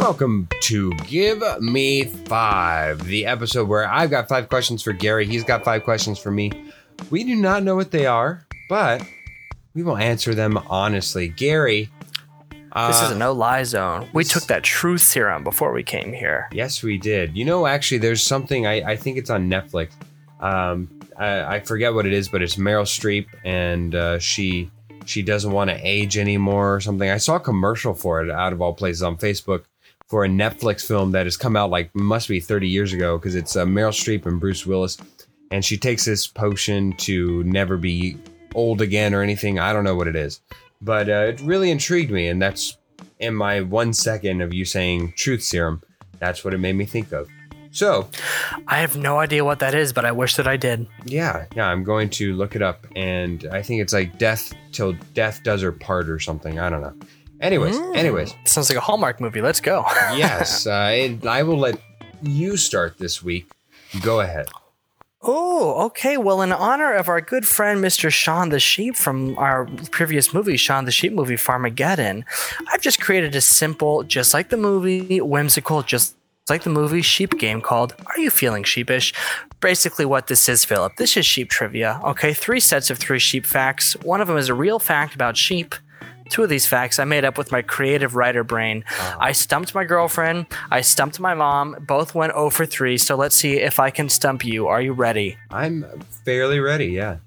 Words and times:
Welcome 0.00 0.48
to 0.62 0.92
Give 1.06 1.42
Me 1.60 2.04
Five, 2.04 3.04
the 3.04 3.26
episode 3.26 3.68
where 3.68 3.86
I've 3.86 4.08
got 4.08 4.30
five 4.30 4.48
questions 4.48 4.82
for 4.82 4.94
Gary. 4.94 5.26
He's 5.26 5.44
got 5.44 5.62
five 5.62 5.84
questions 5.84 6.18
for 6.18 6.30
me. 6.30 6.50
We 7.10 7.22
do 7.22 7.36
not 7.36 7.64
know 7.64 7.76
what 7.76 7.90
they 7.90 8.06
are, 8.06 8.46
but 8.70 9.02
we 9.74 9.82
will 9.82 9.98
answer 9.98 10.34
them 10.34 10.56
honestly. 10.70 11.28
Gary. 11.28 11.90
This 12.74 13.02
is 13.02 13.10
uh, 13.10 13.14
a 13.14 13.18
no 13.18 13.32
lie 13.32 13.62
zone. 13.64 14.08
We 14.14 14.24
took 14.24 14.44
that 14.44 14.62
truth 14.62 15.02
serum 15.02 15.44
before 15.44 15.70
we 15.70 15.82
came 15.82 16.14
here. 16.14 16.48
Yes, 16.50 16.82
we 16.82 16.96
did. 16.96 17.36
You 17.36 17.44
know, 17.44 17.66
actually, 17.66 17.98
there's 17.98 18.22
something 18.22 18.66
I, 18.66 18.92
I 18.92 18.96
think 18.96 19.18
it's 19.18 19.28
on 19.28 19.50
Netflix. 19.50 19.90
Um, 20.40 20.88
I, 21.18 21.56
I 21.56 21.60
forget 21.60 21.92
what 21.92 22.06
it 22.06 22.14
is, 22.14 22.26
but 22.26 22.40
it's 22.40 22.56
Meryl 22.56 22.84
Streep, 22.84 23.26
and 23.44 23.94
uh, 23.94 24.18
she 24.18 24.70
she 25.04 25.20
doesn't 25.20 25.52
want 25.52 25.68
to 25.68 25.76
age 25.76 26.16
anymore 26.16 26.76
or 26.76 26.80
something. 26.80 27.10
I 27.10 27.18
saw 27.18 27.36
a 27.36 27.40
commercial 27.40 27.92
for 27.92 28.22
it 28.22 28.30
out 28.30 28.54
of 28.54 28.62
all 28.62 28.72
places 28.72 29.02
on 29.02 29.18
Facebook 29.18 29.64
for 30.10 30.24
a 30.24 30.28
Netflix 30.28 30.84
film 30.84 31.12
that 31.12 31.24
has 31.24 31.36
come 31.36 31.54
out 31.54 31.70
like 31.70 31.94
must 31.94 32.28
be 32.28 32.40
30 32.40 32.68
years 32.68 32.92
ago 32.92 33.16
because 33.16 33.36
it's 33.36 33.54
uh, 33.54 33.64
Meryl 33.64 33.92
Streep 33.92 34.26
and 34.26 34.40
Bruce 34.40 34.66
Willis, 34.66 34.98
and 35.52 35.64
she 35.64 35.78
takes 35.78 36.04
this 36.04 36.26
potion 36.26 36.92
to 36.94 37.44
never 37.44 37.76
be 37.76 38.16
old 38.56 38.82
again 38.82 39.14
or 39.14 39.22
anything. 39.22 39.60
I 39.60 39.72
don't 39.72 39.84
know 39.84 39.94
what 39.94 40.08
it 40.08 40.16
is, 40.16 40.40
but 40.82 41.08
uh, 41.08 41.28
it 41.28 41.40
really 41.42 41.70
intrigued 41.70 42.10
me, 42.10 42.26
and 42.26 42.42
that's 42.42 42.76
in 43.20 43.36
my 43.36 43.60
one 43.60 43.92
second 43.92 44.42
of 44.42 44.52
you 44.52 44.64
saying 44.64 45.14
truth 45.16 45.44
serum. 45.44 45.80
That's 46.18 46.44
what 46.44 46.54
it 46.54 46.58
made 46.58 46.74
me 46.74 46.86
think 46.86 47.12
of. 47.12 47.28
So, 47.72 48.08
I 48.66 48.78
have 48.78 48.96
no 48.96 49.20
idea 49.20 49.44
what 49.44 49.60
that 49.60 49.76
is, 49.76 49.92
but 49.92 50.04
I 50.04 50.10
wish 50.10 50.34
that 50.34 50.48
I 50.48 50.56
did. 50.56 50.88
yeah, 51.04 51.46
yeah, 51.54 51.68
I'm 51.68 51.84
going 51.84 52.10
to 52.10 52.34
look 52.34 52.56
it 52.56 52.62
up, 52.62 52.84
and 52.96 53.46
I 53.52 53.62
think 53.62 53.80
it's 53.80 53.92
like 53.92 54.18
death 54.18 54.52
till 54.72 54.94
death 55.14 55.44
does 55.44 55.62
her 55.62 55.70
part 55.70 56.10
or 56.10 56.18
something. 56.18 56.58
I 56.58 56.68
don't 56.68 56.80
know. 56.80 56.94
Anyways, 57.40 57.76
Mm. 57.78 57.96
anyways, 57.96 58.34
Sounds 58.44 58.68
like 58.68 58.76
a 58.76 58.82
Hallmark 58.82 59.20
movie. 59.20 59.40
Let's 59.40 59.60
go. 59.60 59.84
yes, 60.14 60.66
uh, 60.66 60.70
and 60.72 61.24
I 61.26 61.42
will 61.42 61.58
let 61.58 61.78
you 62.22 62.56
start 62.56 62.98
this 62.98 63.22
week. 63.22 63.46
Go 64.02 64.20
ahead. 64.20 64.46
Oh, 65.22 65.84
okay. 65.86 66.16
Well, 66.16 66.40
in 66.40 66.50
honor 66.52 66.92
of 66.94 67.08
our 67.08 67.20
good 67.20 67.46
friend 67.46 67.82
Mr. 67.84 68.10
Shaun 68.10 68.48
the 68.48 68.60
Sheep 68.60 68.96
from 68.96 69.36
our 69.38 69.66
previous 69.90 70.32
movie, 70.32 70.56
Shaun 70.56 70.86
the 70.86 70.90
Sheep 70.90 71.12
movie, 71.12 71.36
Farmageddon, 71.36 72.24
I've 72.72 72.80
just 72.80 73.00
created 73.00 73.34
a 73.34 73.40
simple, 73.42 74.02
just 74.02 74.32
like 74.32 74.48
the 74.48 74.56
movie, 74.56 75.20
whimsical, 75.20 75.82
just 75.82 76.14
like 76.48 76.62
the 76.62 76.70
movie 76.70 77.02
sheep 77.02 77.38
game 77.38 77.60
called 77.60 77.94
Are 78.06 78.18
You 78.18 78.30
Feeling 78.30 78.64
Sheepish? 78.64 79.12
Basically, 79.60 80.06
what 80.06 80.26
this 80.28 80.48
is, 80.48 80.64
Philip, 80.64 80.96
this 80.96 81.16
is 81.18 81.26
sheep 81.26 81.50
trivia. 81.50 82.00
Okay, 82.02 82.32
three 82.32 82.60
sets 82.60 82.88
of 82.90 82.98
three 82.98 83.18
sheep 83.18 83.44
facts. 83.44 83.92
One 84.02 84.22
of 84.22 84.28
them 84.28 84.38
is 84.38 84.48
a 84.48 84.54
real 84.54 84.78
fact 84.78 85.14
about 85.14 85.36
sheep. 85.36 85.74
Two 86.30 86.44
of 86.44 86.48
these 86.48 86.66
facts 86.66 86.98
I 86.98 87.04
made 87.04 87.24
up 87.24 87.36
with 87.36 87.52
my 87.52 87.60
creative 87.60 88.14
writer 88.14 88.44
brain. 88.44 88.84
I 89.18 89.32
stumped 89.32 89.74
my 89.74 89.84
girlfriend. 89.84 90.46
I 90.70 90.80
stumped 90.80 91.20
my 91.20 91.34
mom. 91.34 91.76
Both 91.80 92.14
went 92.14 92.32
0 92.32 92.50
for 92.50 92.64
3. 92.64 92.96
So 92.98 93.16
let's 93.16 93.36
see 93.36 93.58
if 93.58 93.80
I 93.80 93.90
can 93.90 94.08
stump 94.08 94.44
you. 94.44 94.68
Are 94.68 94.80
you 94.80 94.92
ready? 94.92 95.36
I'm 95.50 95.84
fairly 96.24 96.60
ready. 96.60 96.86
Yeah. 96.86 97.18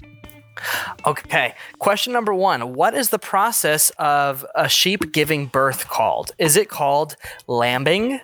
Okay. 1.05 1.53
Question 1.79 2.13
number 2.13 2.33
one 2.33 2.73
What 2.73 2.93
is 2.93 3.09
the 3.09 3.19
process 3.19 3.89
of 3.99 4.45
a 4.55 4.69
sheep 4.69 5.11
giving 5.11 5.47
birth 5.47 5.87
called? 5.87 6.31
Is 6.37 6.55
it 6.55 6.69
called 6.69 7.15
lambing, 7.47 8.21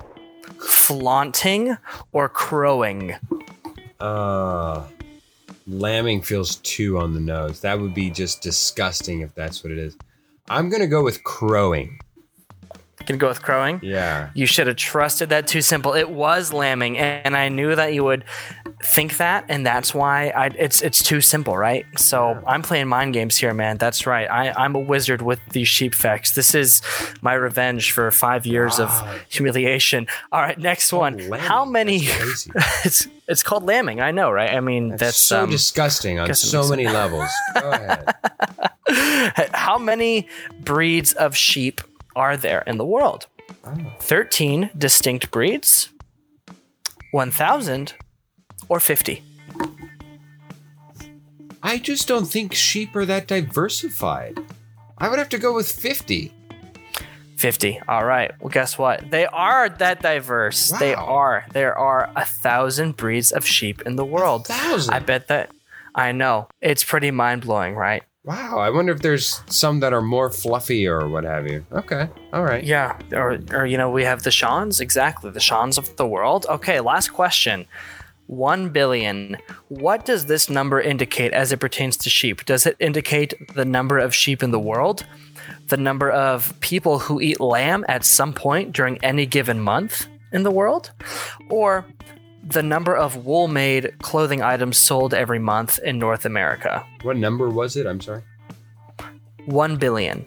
flaunting, 0.59 1.77
or 2.14 2.30
crowing? 2.30 3.16
Uh, 3.99 4.83
lambing 5.67 6.21
feels 6.21 6.58
too 6.58 6.97
on 6.97 7.14
the 7.14 7.19
nose. 7.19 7.59
That 7.61 7.80
would 7.80 7.93
be 7.93 8.09
just 8.09 8.41
disgusting 8.41 9.21
if 9.21 9.36
that's 9.36 9.64
what 9.64 9.71
it 9.71 9.77
is. 9.77 9.97
I'm 10.50 10.69
gonna 10.69 10.88
go 10.88 11.03
with 11.03 11.23
crowing. 11.23 12.00
Gonna 13.05 13.17
go 13.17 13.28
with 13.30 13.42
crowing? 13.42 13.80
Yeah. 13.81 14.30
You 14.36 14.45
should 14.45 14.67
have 14.67 14.75
trusted 14.75 15.30
that 15.30 15.47
too 15.47 15.61
simple. 15.61 15.94
It 15.95 16.11
was 16.11 16.53
lambing, 16.53 16.97
and 16.99 17.36
I 17.36 17.49
knew 17.49 17.73
that 17.76 17.93
you 17.95 18.04
would 18.04 18.23
think 18.83 19.17
that, 19.17 19.45
and 19.49 19.65
that's 19.65 19.95
why 19.95 20.27
I, 20.30 20.48
it's 20.48 20.82
it's 20.83 21.02
too 21.02 21.20
simple, 21.20 21.58
right? 21.58 21.86
So 21.98 22.39
I'm 22.45 22.61
playing 22.61 22.87
mind 22.87 23.14
games 23.14 23.36
here, 23.36 23.52
man. 23.54 23.77
That's 23.77 24.05
right. 24.05 24.30
I, 24.30 24.52
I'm 24.52 24.76
a 24.76 24.80
wizard 24.80 25.23
with 25.23 25.39
these 25.54 25.67
sheep 25.67 25.95
facts. 25.95 26.33
This 26.36 26.54
is 26.54 26.83
my 27.21 27.33
revenge 27.33 27.93
for 27.93 28.11
five 28.11 28.45
years 28.45 28.77
Wow. 28.77 28.86
of 28.86 29.21
humiliation. 29.30 30.05
All 30.31 30.42
right, 30.42 30.60
next 30.60 30.93
one. 30.93 31.17
lambing, 31.17 31.39
How 31.39 31.66
many? 31.66 31.99
that's 32.05 32.17
crazy. 32.20 32.52
it's 32.86 33.08
it's 33.27 33.42
called 33.43 33.64
lambing. 33.64 34.02
I 34.02 34.11
know, 34.11 34.30
right? 34.30 34.52
I 34.54 34.60
mean, 34.60 34.95
That's, 34.98 35.17
so 35.20 35.43
um, 35.45 35.49
disgusting 35.49 36.20
on 36.20 36.27
guess 36.27 36.43
it 36.43 36.48
so 36.48 36.60
makes 36.60 36.70
many 36.71 36.86
levels. 36.87 37.30
Go 37.60 37.71
ahead. 37.71 38.14
how 39.54 39.77
many 39.77 40.27
breeds 40.60 41.14
of 41.14 41.36
sheep 41.36 41.82
are 42.16 42.38
there 42.38 42.64
in 42.66 42.77
the 42.77 42.86
world? 42.86 43.27
Oh. 43.66 43.94
13 44.00 44.70
distinct 44.77 45.32
breeds, 45.32 45.89
1,000, 47.11 47.94
or 48.67 48.80
50? 48.80 49.23
I 51.61 51.78
just 51.78 52.08
don't 52.08 52.26
think 52.26 52.54
sheep 52.54 52.95
are 52.95 53.05
that 53.05 53.28
diversified. 53.28 54.39
I 54.98 55.10
would 55.10 55.20
have 55.20 55.30
to 55.30 55.38
go 55.38 55.54
with 55.54 55.70
50. 55.72 56.33
50. 57.36 57.80
All 57.88 58.05
right. 58.05 58.32
Well, 58.42 58.49
guess 58.49 58.78
what? 58.78 59.11
They 59.11 59.26
are 59.26 59.70
that 59.70 60.02
diverse. 60.02 60.72
They 60.72 60.94
are. 60.94 61.45
There 61.54 61.78
are 61.78 62.11
a 62.16 62.26
thousand 62.26 62.98
breeds 62.98 63.32
of 63.32 63.45
sheep 63.45 63.82
in 63.83 63.95
the 63.95 64.05
world. 64.05 64.48
Thousand. 64.48 64.94
I 64.94 64.99
bet 64.99 65.28
that. 65.28 65.52
I 65.95 66.11
know. 66.11 66.49
It's 66.61 66.83
pretty 66.83 67.11
mind 67.11 67.42
blowing, 67.42 67.76
right? 67.76 68.04
Wow. 68.30 68.60
I 68.60 68.70
wonder 68.70 68.94
if 68.94 69.02
there's 69.02 69.42
some 69.48 69.80
that 69.80 69.92
are 69.92 70.04
more 70.04 70.30
fluffy 70.30 70.86
or 70.86 71.10
what 71.10 71.23
have 71.23 71.48
you. 71.48 71.66
Okay. 71.72 72.08
All 72.32 72.44
right. 72.44 72.64
Yeah. 72.64 72.95
Or, 73.12 73.40
or 73.52 73.66
you 73.66 73.76
know, 73.76 73.90
we 73.90 74.04
have 74.04 74.22
the 74.22 74.30
Shauns. 74.30 74.80
Exactly. 74.80 75.32
The 75.32 75.40
Shauns 75.40 75.80
of 75.80 75.95
the 75.95 76.06
world. 76.06 76.45
Okay. 76.48 76.80
Last 76.80 77.10
question. 77.10 77.66
1 78.28 78.70
billion. 78.70 79.36
What 79.70 80.06
does 80.06 80.28
this 80.28 80.48
number 80.48 80.80
indicate 80.80 81.34
as 81.34 81.52
it 81.52 81.58
pertains 81.58 81.98
to 81.98 82.12
sheep? 82.12 82.45
Does 82.45 82.67
it 82.67 82.76
indicate 82.80 83.34
the 83.56 83.66
number 83.66 83.98
of 83.98 84.14
sheep 84.14 84.44
in 84.44 84.52
the 84.52 84.60
world? 84.60 85.08
The 85.70 85.78
number 85.78 86.11
of 86.11 86.54
people 86.60 87.00
who 87.00 87.20
eat 87.20 87.40
lamb 87.40 87.84
at 87.88 88.06
some 88.06 88.34
point 88.34 88.73
during 88.73 89.04
any 89.04 89.26
given 89.26 89.60
month 89.60 90.08
in 90.32 90.44
the 90.44 90.52
world? 90.52 90.92
Or 91.50 91.84
the 92.52 92.64
number 92.64 92.95
of 92.95 93.26
wool 93.26 93.48
made 93.48 93.99
clothing 93.99 94.42
items 94.42 94.77
sold 94.77 95.14
every 95.14 95.39
month 95.39 95.80
in 95.80 95.99
North 95.99 96.26
America? 96.26 96.86
What 97.04 97.17
number 97.17 97.49
was 97.49 97.76
it? 97.76 97.86
I'm 97.86 98.02
sorry. 98.02 98.23
1 99.45 99.77
billion. 99.77 100.26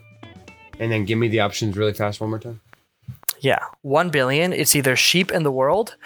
And 0.79 0.91
then 0.91 1.05
give 1.05 1.19
me 1.19 1.29
the 1.29 1.41
options 1.41 1.77
really 1.77 1.93
fast 1.93 2.21
one 2.21 2.31
more 2.31 2.39
time. 2.39 2.61
Yeah, 3.41 3.59
1 3.83 4.11
billion. 4.11 4.53
It's 4.53 4.77
either 4.77 4.95
sheep 4.95 5.33
in 5.33 5.43
the 5.43 5.51
world, 5.51 5.97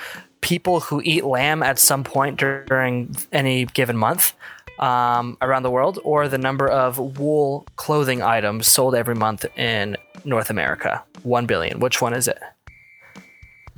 people 0.40 0.80
who 0.80 1.02
eat 1.04 1.24
lamb 1.24 1.62
at 1.62 1.78
some 1.78 2.02
point 2.02 2.38
during 2.38 3.14
any 3.30 3.66
given 3.66 3.96
month 3.96 4.32
um, 4.78 5.36
around 5.42 5.64
the 5.64 5.70
world, 5.70 5.98
or 6.02 6.28
the 6.28 6.38
number 6.38 6.66
of 6.66 7.18
wool 7.18 7.66
clothing 7.76 8.22
items 8.22 8.66
sold 8.66 8.94
every 8.94 9.14
month 9.14 9.44
in 9.56 9.96
North 10.24 10.48
America. 10.48 11.02
1 11.24 11.46
billion. 11.46 11.78
Which 11.78 12.00
one 12.00 12.14
is 12.14 12.26
it? 12.26 12.38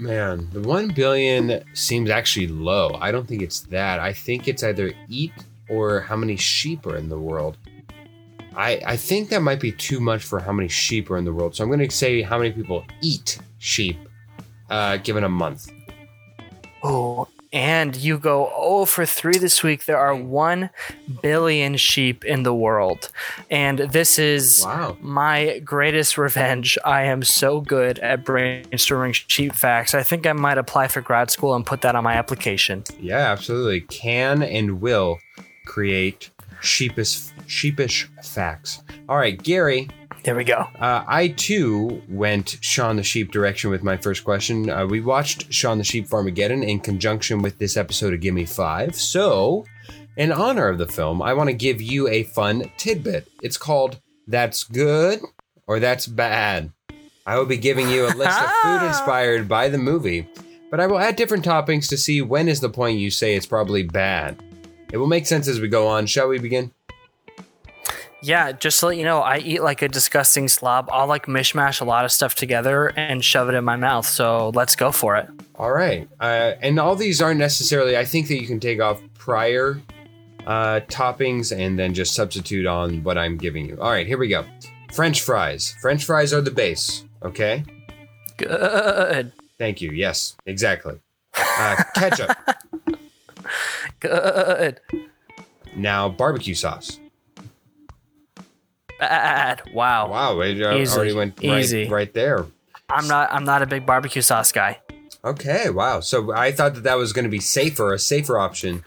Man, 0.00 0.48
the 0.52 0.60
1 0.60 0.90
billion 0.90 1.64
seems 1.74 2.08
actually 2.08 2.46
low. 2.46 2.96
I 3.00 3.10
don't 3.10 3.26
think 3.26 3.42
it's 3.42 3.62
that. 3.62 3.98
I 3.98 4.12
think 4.12 4.46
it's 4.46 4.62
either 4.62 4.92
eat 5.08 5.32
or 5.68 5.98
how 5.98 6.14
many 6.14 6.36
sheep 6.36 6.86
are 6.86 6.96
in 6.96 7.08
the 7.08 7.18
world. 7.18 7.56
I, 8.54 8.80
I 8.86 8.96
think 8.96 9.28
that 9.30 9.42
might 9.42 9.58
be 9.58 9.72
too 9.72 9.98
much 9.98 10.22
for 10.22 10.38
how 10.38 10.52
many 10.52 10.68
sheep 10.68 11.10
are 11.10 11.16
in 11.16 11.24
the 11.24 11.32
world. 11.32 11.56
So 11.56 11.64
I'm 11.64 11.68
going 11.68 11.80
to 11.80 11.90
say 11.90 12.22
how 12.22 12.38
many 12.38 12.52
people 12.52 12.84
eat 13.00 13.40
sheep 13.58 13.98
uh, 14.70 14.98
given 14.98 15.24
a 15.24 15.28
month. 15.28 15.72
Oh, 16.84 17.26
and 17.52 17.96
you 17.96 18.18
go 18.18 18.52
oh 18.54 18.84
for 18.84 19.06
3 19.06 19.38
this 19.38 19.62
week. 19.62 19.84
There 19.86 19.98
are 19.98 20.14
1 20.14 20.70
billion 21.22 21.76
sheep 21.76 22.24
in 22.24 22.42
the 22.42 22.54
world. 22.54 23.10
And 23.50 23.78
this 23.78 24.18
is 24.18 24.62
Wow. 24.64 24.96
my 25.00 25.60
greatest 25.60 26.18
revenge. 26.18 26.76
I 26.84 27.02
am 27.04 27.22
so 27.22 27.60
good 27.60 27.98
at 28.00 28.24
brainstorming 28.24 29.14
sheep 29.28 29.54
facts. 29.54 29.94
I 29.94 30.02
think 30.02 30.26
I 30.26 30.32
might 30.32 30.58
apply 30.58 30.88
for 30.88 31.00
grad 31.00 31.30
school 31.30 31.54
and 31.54 31.64
put 31.64 31.80
that 31.82 31.94
on 31.96 32.04
my 32.04 32.14
application. 32.14 32.84
Yeah, 33.00 33.30
absolutely. 33.32 33.80
Can 33.82 34.42
and 34.42 34.80
will 34.80 35.18
create 35.64 36.30
sheepish 36.60 37.20
sheepish 37.46 38.08
facts. 38.22 38.82
All 39.08 39.16
right, 39.16 39.40
Gary. 39.42 39.88
There 40.28 40.36
we 40.36 40.44
go. 40.44 40.68
Uh, 40.78 41.04
I 41.08 41.28
too 41.28 42.02
went 42.06 42.58
Shaun 42.60 42.96
the 42.96 43.02
Sheep 43.02 43.32
direction 43.32 43.70
with 43.70 43.82
my 43.82 43.96
first 43.96 44.24
question. 44.24 44.68
Uh, 44.68 44.84
we 44.84 45.00
watched 45.00 45.50
Shaun 45.50 45.78
the 45.78 45.84
Sheep 45.84 46.06
Farmageddon 46.06 46.68
in 46.68 46.80
conjunction 46.80 47.40
with 47.40 47.56
this 47.56 47.78
episode 47.78 48.12
of 48.12 48.20
Gimme 48.20 48.44
Five. 48.44 48.94
So, 48.94 49.64
in 50.18 50.30
honor 50.30 50.68
of 50.68 50.76
the 50.76 50.86
film, 50.86 51.22
I 51.22 51.32
want 51.32 51.48
to 51.48 51.54
give 51.54 51.80
you 51.80 52.08
a 52.08 52.24
fun 52.24 52.70
tidbit. 52.76 53.26
It's 53.42 53.56
called 53.56 54.00
"That's 54.26 54.64
Good" 54.64 55.20
or 55.66 55.80
"That's 55.80 56.06
Bad." 56.06 56.72
I 57.24 57.38
will 57.38 57.46
be 57.46 57.56
giving 57.56 57.88
you 57.88 58.04
a 58.04 58.12
list 58.12 58.38
of 58.38 58.50
food 58.62 58.86
inspired 58.86 59.48
by 59.48 59.70
the 59.70 59.78
movie, 59.78 60.28
but 60.70 60.78
I 60.78 60.88
will 60.88 60.98
add 60.98 61.16
different 61.16 61.46
toppings 61.46 61.88
to 61.88 61.96
see 61.96 62.20
when 62.20 62.48
is 62.48 62.60
the 62.60 62.68
point 62.68 62.98
you 62.98 63.10
say 63.10 63.34
it's 63.34 63.46
probably 63.46 63.82
bad. 63.82 64.42
It 64.92 64.98
will 64.98 65.06
make 65.06 65.26
sense 65.26 65.48
as 65.48 65.58
we 65.58 65.68
go 65.68 65.86
on. 65.86 66.04
Shall 66.04 66.28
we 66.28 66.38
begin? 66.38 66.72
Yeah, 68.20 68.50
just 68.52 68.80
to 68.80 68.86
let 68.86 68.96
you 68.96 69.04
know, 69.04 69.20
I 69.20 69.38
eat 69.38 69.62
like 69.62 69.80
a 69.82 69.88
disgusting 69.88 70.48
slob. 70.48 70.88
I'll 70.92 71.06
like 71.06 71.26
mishmash 71.26 71.80
a 71.80 71.84
lot 71.84 72.04
of 72.04 72.10
stuff 72.10 72.34
together 72.34 72.88
and 72.96 73.24
shove 73.24 73.48
it 73.48 73.54
in 73.54 73.64
my 73.64 73.76
mouth. 73.76 74.06
So 74.06 74.50
let's 74.54 74.74
go 74.74 74.90
for 74.90 75.16
it. 75.16 75.28
All 75.54 75.72
right. 75.72 76.08
Uh, 76.20 76.54
and 76.60 76.80
all 76.80 76.96
these 76.96 77.22
aren't 77.22 77.38
necessarily, 77.38 77.96
I 77.96 78.04
think 78.04 78.28
that 78.28 78.40
you 78.40 78.46
can 78.46 78.58
take 78.58 78.80
off 78.80 79.00
prior 79.14 79.80
uh, 80.46 80.80
toppings 80.88 81.56
and 81.56 81.78
then 81.78 81.94
just 81.94 82.14
substitute 82.14 82.66
on 82.66 83.04
what 83.04 83.16
I'm 83.16 83.36
giving 83.36 83.66
you. 83.68 83.78
All 83.80 83.90
right, 83.90 84.06
here 84.06 84.18
we 84.18 84.28
go. 84.28 84.44
French 84.92 85.20
fries. 85.22 85.76
French 85.80 86.04
fries 86.04 86.32
are 86.32 86.40
the 86.40 86.50
base. 86.50 87.04
Okay. 87.22 87.62
Good. 88.36 89.32
Thank 89.58 89.80
you. 89.80 89.90
Yes, 89.90 90.36
exactly. 90.46 90.98
Uh, 91.36 91.82
ketchup. 91.94 92.36
Good. 94.00 94.80
Now, 95.76 96.08
barbecue 96.08 96.54
sauce. 96.54 96.98
Bad. 98.98 99.62
Wow. 99.72 100.08
Wow, 100.10 100.40
it 100.40 100.60
already 100.62 101.12
went 101.14 101.42
Easy. 101.42 101.82
right, 101.84 101.90
right 101.90 102.14
there. 102.14 102.46
I'm 102.90 103.06
not 103.06 103.32
I'm 103.32 103.44
not 103.44 103.62
a 103.62 103.66
big 103.66 103.84
barbecue 103.86 104.22
sauce 104.22 104.50
guy. 104.52 104.80
Okay, 105.24 105.68
wow. 105.70 106.00
So 106.00 106.32
I 106.32 106.52
thought 106.52 106.74
that 106.74 106.84
that 106.84 106.96
was 106.96 107.12
going 107.12 107.24
to 107.24 107.30
be 107.30 107.40
safer, 107.40 107.92
a 107.92 107.98
safer 107.98 108.38
option 108.38 108.84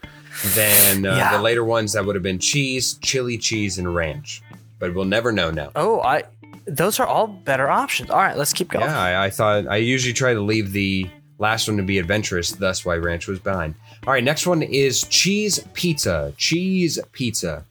than 0.54 1.04
uh, 1.06 1.14
Yeah. 1.16 1.36
the 1.36 1.42
later 1.42 1.62
ones 1.64 1.92
that 1.92 2.04
would 2.04 2.16
have 2.16 2.22
been 2.22 2.38
cheese, 2.38 2.94
chili 3.02 3.36
cheese, 3.38 3.78
and 3.78 3.94
ranch. 3.94 4.42
But 4.78 4.94
we'll 4.94 5.04
never 5.04 5.30
know 5.30 5.50
now. 5.50 5.70
Oh, 5.76 6.00
I 6.00 6.24
those 6.66 6.98
are 7.00 7.06
all 7.06 7.26
better 7.26 7.68
options. 7.70 8.10
All 8.10 8.18
right, 8.18 8.36
let's 8.36 8.52
keep 8.52 8.68
going. 8.70 8.84
Yeah, 8.84 8.98
I, 9.00 9.26
I 9.26 9.30
thought 9.30 9.66
I 9.68 9.76
usually 9.76 10.12
try 10.14 10.32
to 10.34 10.40
leave 10.40 10.72
the 10.72 11.08
last 11.38 11.68
one 11.68 11.76
to 11.76 11.82
be 11.82 11.98
adventurous. 11.98 12.50
Thus, 12.52 12.84
why 12.84 12.96
ranch 12.96 13.28
was 13.28 13.38
behind. 13.38 13.74
All 14.06 14.12
right, 14.12 14.24
next 14.24 14.46
one 14.46 14.62
is 14.62 15.02
cheese 15.04 15.60
pizza. 15.74 16.32
Cheese 16.36 16.98
pizza. 17.12 17.64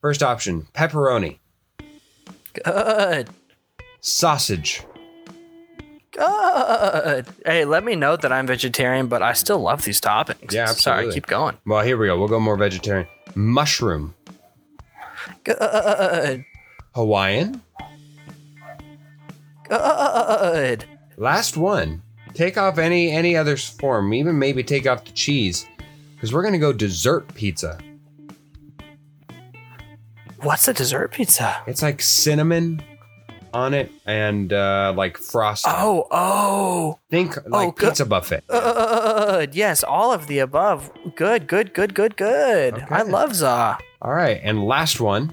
First 0.00 0.22
option: 0.22 0.66
pepperoni, 0.74 1.38
Good. 2.64 3.28
sausage, 4.00 4.82
Good. 6.12 7.26
Hey, 7.46 7.64
let 7.64 7.84
me 7.84 7.94
know 7.94 8.16
that 8.16 8.32
I'm 8.32 8.46
vegetarian, 8.46 9.06
but 9.06 9.22
I 9.22 9.34
still 9.34 9.60
love 9.60 9.84
these 9.84 10.00
toppings. 10.00 10.52
Yeah, 10.52 10.62
absolutely. 10.62 11.04
Sorry, 11.04 11.14
keep 11.14 11.26
going. 11.26 11.56
Well, 11.64 11.84
here 11.84 11.96
we 11.96 12.06
go. 12.06 12.18
We'll 12.18 12.28
go 12.28 12.40
more 12.40 12.56
vegetarian. 12.56 13.06
Mushroom, 13.34 14.14
Good. 15.44 16.44
Hawaiian. 16.94 17.62
Good. 19.68 20.84
Last 21.16 21.56
one. 21.56 22.02
Take 22.34 22.56
off 22.56 22.78
any 22.78 23.10
any 23.10 23.36
other 23.36 23.56
form. 23.56 24.12
Even 24.12 24.38
maybe 24.38 24.62
take 24.62 24.86
off 24.86 25.04
the 25.04 25.12
cheese, 25.12 25.66
because 26.14 26.32
we're 26.32 26.42
gonna 26.42 26.58
go 26.58 26.72
dessert 26.72 27.32
pizza. 27.34 27.78
What's 30.40 30.68
a 30.68 30.72
dessert 30.72 31.12
pizza? 31.12 31.62
It's 31.66 31.82
like 31.82 32.00
cinnamon 32.00 32.82
on 33.52 33.74
it 33.74 33.90
and 34.06 34.52
uh, 34.52 34.94
like 34.96 35.18
frosting. 35.18 35.72
Oh, 35.74 36.06
oh. 36.10 36.98
Think 37.10 37.36
like 37.46 37.76
good. 37.76 37.88
pizza 37.88 38.06
buffet. 38.06 38.46
Good. 38.46 39.54
Yes, 39.54 39.82
all 39.82 40.12
of 40.12 40.26
the 40.26 40.38
above. 40.38 40.90
Good, 41.16 41.48
good, 41.48 41.74
good, 41.74 41.94
good, 41.94 42.16
good. 42.16 42.84
I 42.88 43.02
love 43.02 43.34
za. 43.34 43.78
All 44.00 44.14
right, 44.14 44.40
and 44.44 44.64
last 44.64 45.00
one, 45.00 45.32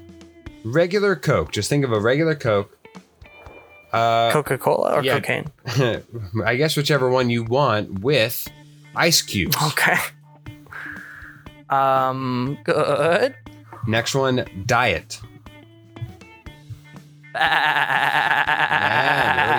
regular 0.63 1.15
Coke. 1.15 1.51
Just 1.51 1.69
think 1.69 1.85
of 1.85 1.91
a 1.91 1.99
regular 1.99 2.35
Coke. 2.35 2.77
Uh, 3.93 4.31
Coca 4.31 4.57
Cola 4.57 4.95
or 4.95 5.03
yeah. 5.03 5.19
cocaine? 5.19 5.51
I 6.45 6.55
guess 6.55 6.75
whichever 6.75 7.09
one 7.09 7.29
you 7.29 7.43
want 7.43 7.99
with 7.99 8.47
ice 8.95 9.21
cubes. 9.21 9.55
Okay. 9.67 9.97
Um, 11.69 12.57
good. 12.63 13.35
Next 13.87 14.15
one, 14.15 14.45
diet. 14.65 15.19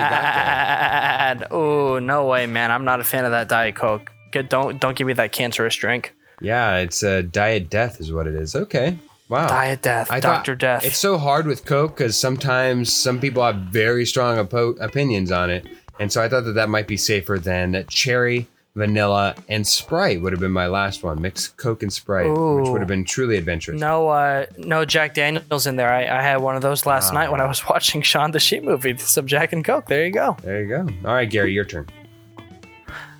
Bad. 0.07 1.47
Oh 1.51 1.99
no 1.99 2.25
way, 2.25 2.45
man! 2.47 2.71
I'm 2.71 2.85
not 2.85 2.99
a 2.99 3.03
fan 3.03 3.25
of 3.25 3.31
that 3.31 3.47
Diet 3.49 3.75
Coke. 3.75 4.11
Good, 4.31 4.49
don't 4.49 4.79
don't 4.79 4.95
give 4.97 5.05
me 5.07 5.13
that 5.13 5.31
cancerous 5.31 5.75
drink. 5.75 6.13
Yeah, 6.41 6.77
it's 6.77 7.03
uh, 7.03 7.23
diet 7.29 7.69
death 7.69 7.99
is 7.99 8.11
what 8.11 8.27
it 8.27 8.35
is. 8.35 8.55
Okay, 8.55 8.97
wow. 9.29 9.47
Diet 9.47 9.81
Death, 9.81 10.11
I 10.11 10.19
thought- 10.19 10.35
Doctor 10.37 10.55
Death. 10.55 10.85
It's 10.85 10.97
so 10.97 11.17
hard 11.17 11.47
with 11.47 11.65
Coke 11.65 11.97
because 11.97 12.15
sometimes 12.17 12.91
some 12.93 13.19
people 13.19 13.43
have 13.43 13.55
very 13.55 14.05
strong 14.05 14.37
oppo- 14.37 14.79
opinions 14.81 15.31
on 15.31 15.49
it, 15.49 15.65
and 15.99 16.11
so 16.11 16.21
I 16.23 16.29
thought 16.29 16.43
that 16.45 16.53
that 16.53 16.69
might 16.69 16.87
be 16.87 16.97
safer 16.97 17.39
than 17.39 17.85
cherry, 17.89 18.47
vanilla, 18.77 19.35
and 19.49 19.67
Sprite 19.67 20.21
would 20.21 20.31
have 20.31 20.39
been 20.39 20.51
my 20.51 20.67
last 20.67 21.03
one. 21.03 21.21
Mix 21.21 21.49
Coke 21.49 21.83
and 21.83 21.91
Sprite, 21.91 22.29
which 22.29 22.69
would 22.69 22.79
have 22.79 22.87
been 22.87 23.03
truly 23.03 23.35
adventurous. 23.37 23.79
no, 23.81 24.07
uh, 24.09 24.45
no 24.57 24.85
Jack 24.85 25.13
Daniels 25.15 25.67
in 25.67 25.75
there. 25.75 25.89
I, 25.91 26.01
I 26.19 26.21
had 26.21 26.37
one 26.37 26.55
of 26.55 26.61
those 26.61 26.85
last 26.85 27.11
Ah. 27.11 27.15
night 27.15 27.31
when 27.31 27.41
I 27.41 27.47
was 27.47 27.63
watching 27.69 28.01
Shaun 28.01 28.31
the 28.31 28.39
Sheep 28.39 28.63
movie. 28.63 28.95
Some 28.97 29.27
Jack 29.27 29.51
and 29.53 29.65
Coke. 29.65 29.87
There 29.87 30.05
you 30.05 30.11
go. 30.11 30.37
There 30.43 30.61
you 30.63 30.67
go. 30.69 30.87
All 31.07 31.13
right, 31.15 31.29
Gary, 31.29 31.51
your 31.53 31.65
turn. 31.65 31.87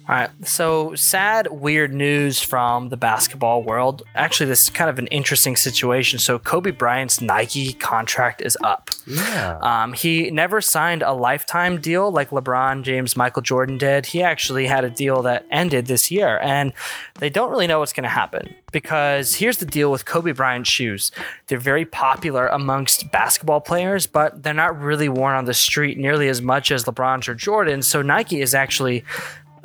All 0.09 0.15
right. 0.15 0.29
So 0.47 0.95
sad, 0.95 1.47
weird 1.51 1.93
news 1.93 2.41
from 2.41 2.87
the 2.87 2.95
basketball 2.95 3.61
world. 3.61 4.03
Actually, 4.15 4.47
this 4.47 4.63
is 4.63 4.69
kind 4.69 4.89
of 4.89 4.99
an 4.99 5.07
interesting 5.07 5.57
situation. 5.57 6.17
So 6.17 6.39
Kobe 6.39 6.71
Bryant's 6.71 7.19
Nike 7.19 7.73
contract 7.73 8.41
is 8.41 8.57
up. 8.63 8.89
Yeah. 9.05 9.59
Um, 9.61 9.91
he 9.91 10.31
never 10.31 10.61
signed 10.61 11.01
a 11.01 11.11
lifetime 11.11 11.81
deal 11.81 12.09
like 12.09 12.29
LeBron 12.29 12.83
James, 12.83 13.17
Michael 13.17 13.41
Jordan 13.41 13.77
did. 13.77 14.05
He 14.05 14.23
actually 14.23 14.65
had 14.65 14.85
a 14.85 14.89
deal 14.89 15.21
that 15.23 15.45
ended 15.51 15.87
this 15.87 16.09
year, 16.09 16.39
and 16.41 16.71
they 17.15 17.29
don't 17.29 17.51
really 17.51 17.67
know 17.67 17.79
what's 17.79 17.91
going 17.91 18.03
to 18.03 18.09
happen 18.09 18.55
because 18.71 19.35
here's 19.35 19.57
the 19.57 19.65
deal 19.65 19.91
with 19.91 20.05
Kobe 20.05 20.31
Bryant 20.31 20.67
shoes. 20.67 21.11
They're 21.47 21.57
very 21.57 21.83
popular 21.83 22.47
amongst 22.47 23.11
basketball 23.11 23.59
players, 23.59 24.07
but 24.07 24.41
they're 24.41 24.53
not 24.53 24.79
really 24.79 25.09
worn 25.09 25.35
on 25.35 25.45
the 25.45 25.53
street 25.53 25.97
nearly 25.97 26.29
as 26.29 26.41
much 26.41 26.71
as 26.71 26.85
LeBron's 26.85 27.27
or 27.27 27.35
Jordan. 27.35 27.81
So 27.81 28.01
Nike 28.01 28.39
is 28.39 28.55
actually 28.55 29.03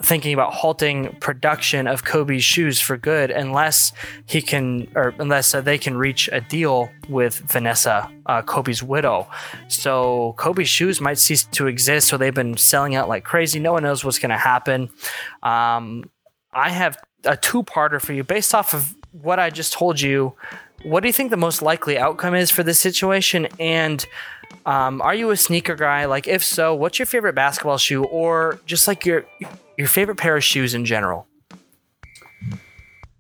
thinking 0.03 0.35
about 0.35 0.53
halting 0.53 1.17
production 1.21 1.87
of 1.87 2.05
Kobe's 2.05 2.45
shoes 2.45 2.81
for 2.81 2.97
good 2.97 3.31
unless 3.31 3.93
he 4.27 4.43
can 4.43 4.89
or 4.95 5.15
unless 5.19 5.55
uh, 5.55 5.61
they 5.61 5.79
can 5.79 5.97
reach 5.97 6.29
a 6.33 6.41
deal 6.41 6.91
with 7.09 7.39
Vanessa, 7.39 8.11
uh, 8.27 8.43
Kobe's 8.43 8.83
widow. 8.83 9.29
So 9.69 10.35
Kobe's 10.37 10.69
shoes 10.69 11.01
might 11.01 11.19
cease 11.19 11.45
to 11.45 11.67
exist. 11.67 12.09
So 12.09 12.17
they've 12.17 12.35
been 12.35 12.57
selling 12.57 12.95
out 12.95 13.09
like 13.09 13.25
crazy. 13.25 13.61
No 13.61 13.73
one 13.73 13.85
knows 13.85 14.05
what's 14.05 14.19
going 14.19 14.31
to 14.31 14.37
happen. 14.37 14.91
Um, 15.43 16.11
I 16.53 16.71
have 16.71 16.99
a 17.25 17.37
two-parter 17.37 18.01
for 18.01 18.13
you 18.13 18.25
based 18.25 18.55
off 18.55 18.75
of 18.75 18.95
what 19.13 19.39
I 19.39 19.51
just 19.51 19.73
told 19.73 20.01
you. 20.01 20.35
What 20.83 21.01
do 21.01 21.09
you 21.09 21.13
think 21.13 21.31
the 21.31 21.37
most 21.37 21.63
likely 21.63 21.97
outcome 21.97 22.35
is 22.35 22.51
for 22.51 22.65
this 22.65 22.81
situation? 22.81 23.47
And 23.61 24.05
um, 24.67 25.01
are 25.01 25.15
you 25.15 25.31
a 25.31 25.37
sneaker 25.37 25.77
guy? 25.77 26.07
Like, 26.07 26.27
if 26.27 26.45
so, 26.45 26.75
what's 26.75 26.99
your 26.99 27.07
favorite 27.07 27.35
basketball 27.35 27.79
shoe, 27.79 28.05
or 28.05 28.59
just 28.67 28.89
like 28.89 29.07
your 29.07 29.25
your 29.77 29.89
favorite 29.89 30.19
pair 30.19 30.37
of 30.37 30.45
shoes 30.45 30.75
in 30.75 30.85
general? 30.85 31.27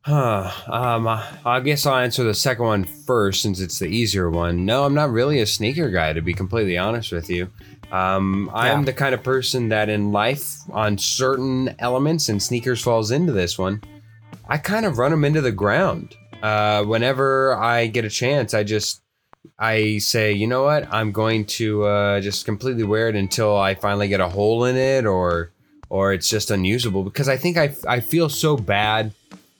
Huh. 0.04 0.50
Um, 0.66 1.06
I 1.06 1.60
guess 1.60 1.86
I'll 1.86 1.96
answer 1.96 2.24
the 2.24 2.34
second 2.34 2.64
one 2.64 2.84
first 2.84 3.40
since 3.42 3.60
it's 3.60 3.78
the 3.78 3.86
easier 3.86 4.30
one. 4.30 4.64
No, 4.64 4.84
I'm 4.84 4.94
not 4.94 5.12
really 5.12 5.40
a 5.40 5.46
sneaker 5.46 5.90
guy, 5.90 6.12
to 6.12 6.20
be 6.20 6.34
completely 6.34 6.76
honest 6.76 7.12
with 7.12 7.30
you. 7.30 7.48
Um, 7.92 8.50
I'm 8.52 8.84
the 8.84 8.92
kind 8.92 9.14
of 9.14 9.22
person 9.22 9.68
that 9.68 9.88
in 9.88 10.10
life, 10.10 10.56
on 10.70 10.98
certain 10.98 11.74
elements, 11.78 12.28
and 12.28 12.42
sneakers 12.42 12.82
falls 12.82 13.10
into 13.10 13.32
this 13.32 13.58
one, 13.58 13.82
I 14.48 14.58
kind 14.58 14.86
of 14.86 14.98
run 14.98 15.12
them 15.12 15.24
into 15.24 15.40
the 15.40 15.52
ground. 15.52 16.16
Uh, 16.42 16.82
whenever 16.82 17.54
I 17.54 17.86
get 17.86 18.04
a 18.04 18.10
chance, 18.10 18.54
I 18.54 18.64
just 18.64 19.02
I 19.58 19.98
say, 19.98 20.32
you 20.32 20.46
know 20.46 20.64
what, 20.64 20.92
I'm 20.92 21.12
going 21.12 21.44
to 21.46 21.84
uh, 21.84 22.20
just 22.20 22.44
completely 22.44 22.82
wear 22.82 23.08
it 23.08 23.14
until 23.14 23.56
I 23.56 23.74
finally 23.76 24.08
get 24.08 24.20
a 24.20 24.28
hole 24.28 24.64
in 24.64 24.76
it, 24.76 25.06
or 25.06 25.52
or 25.92 26.14
it's 26.14 26.26
just 26.26 26.50
unusable 26.50 27.04
because 27.04 27.28
I 27.28 27.36
think 27.36 27.58
I 27.58 27.74
I 27.86 28.00
feel 28.00 28.30
so 28.30 28.56
bad 28.56 29.12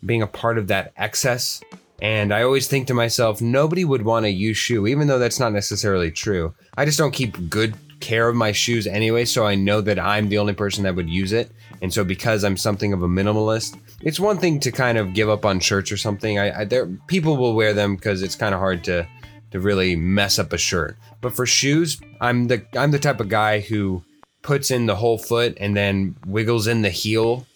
being 0.05 0.23
a 0.23 0.27
part 0.27 0.57
of 0.57 0.69
that 0.69 0.93
excess. 0.97 1.63
And 2.01 2.33
I 2.35 2.43
always 2.43 2.67
think 2.67 2.89
to 2.89 2.95
myself, 2.95 3.41
nobody 3.41 3.85
would 3.85 4.03
want 4.03 4.25
a 4.27 4.31
used 4.31 4.59
shoe, 4.59 4.87
even 4.89 5.07
though 5.07 5.21
that's 5.21 5.39
not 5.39 5.53
necessarily 5.53 6.11
true. 6.11 6.53
I 6.77 6.85
just 6.85 6.99
don't 6.99 7.13
keep 7.13 7.49
good 7.49 7.75
care 8.01 8.29
of 8.29 8.35
my 8.35 8.51
shoes 8.51 8.89
anyway, 8.89 9.25
so 9.27 9.47
I 9.47 9.55
know 9.55 9.81
that 9.83 10.01
I'm 10.01 10.29
the 10.29 10.39
only 10.39 10.55
person 10.55 10.83
that 10.83 10.97
would 10.97 11.09
use 11.09 11.33
it. 11.33 11.53
And 11.83 11.93
so, 11.93 12.03
because 12.03 12.45
I'm 12.45 12.57
something 12.57 12.93
of 12.93 13.03
a 13.03 13.09
minimalist, 13.09 13.79
it's 14.01 14.19
one 14.19 14.39
thing 14.39 14.59
to 14.61 14.73
kind 14.73 14.97
of 14.99 15.13
give 15.13 15.29
up 15.29 15.45
on 15.45 15.61
shirts 15.61 15.93
or 15.93 15.99
something. 15.99 16.39
I, 16.39 16.61
I 16.61 16.65
there 16.65 16.87
people 17.09 17.37
will 17.37 17.55
wear 17.55 17.75
them 17.75 17.95
because 17.95 18.23
it's 18.23 18.37
kind 18.37 18.55
of 18.55 18.59
hard 18.59 18.83
to 18.85 19.07
to 19.51 19.61
really 19.61 19.95
mess 19.97 20.39
up 20.39 20.55
a 20.55 20.59
shirt. 20.59 20.97
But 21.21 21.35
for 21.35 21.45
shoes, 21.45 22.01
I'm 22.23 22.49
the 22.49 22.65
I'm 22.75 22.91
the 22.91 22.99
type 22.99 23.21
of 23.21 23.29
guy 23.29 23.61
who 23.61 24.03
puts 24.43 24.71
in 24.71 24.87
the 24.87 24.97
whole 24.97 25.19
foot 25.19 25.57
and 25.61 25.77
then 25.77 26.15
wiggles 26.27 26.67
in 26.67 26.83
the 26.83 26.91
heel 26.91 27.47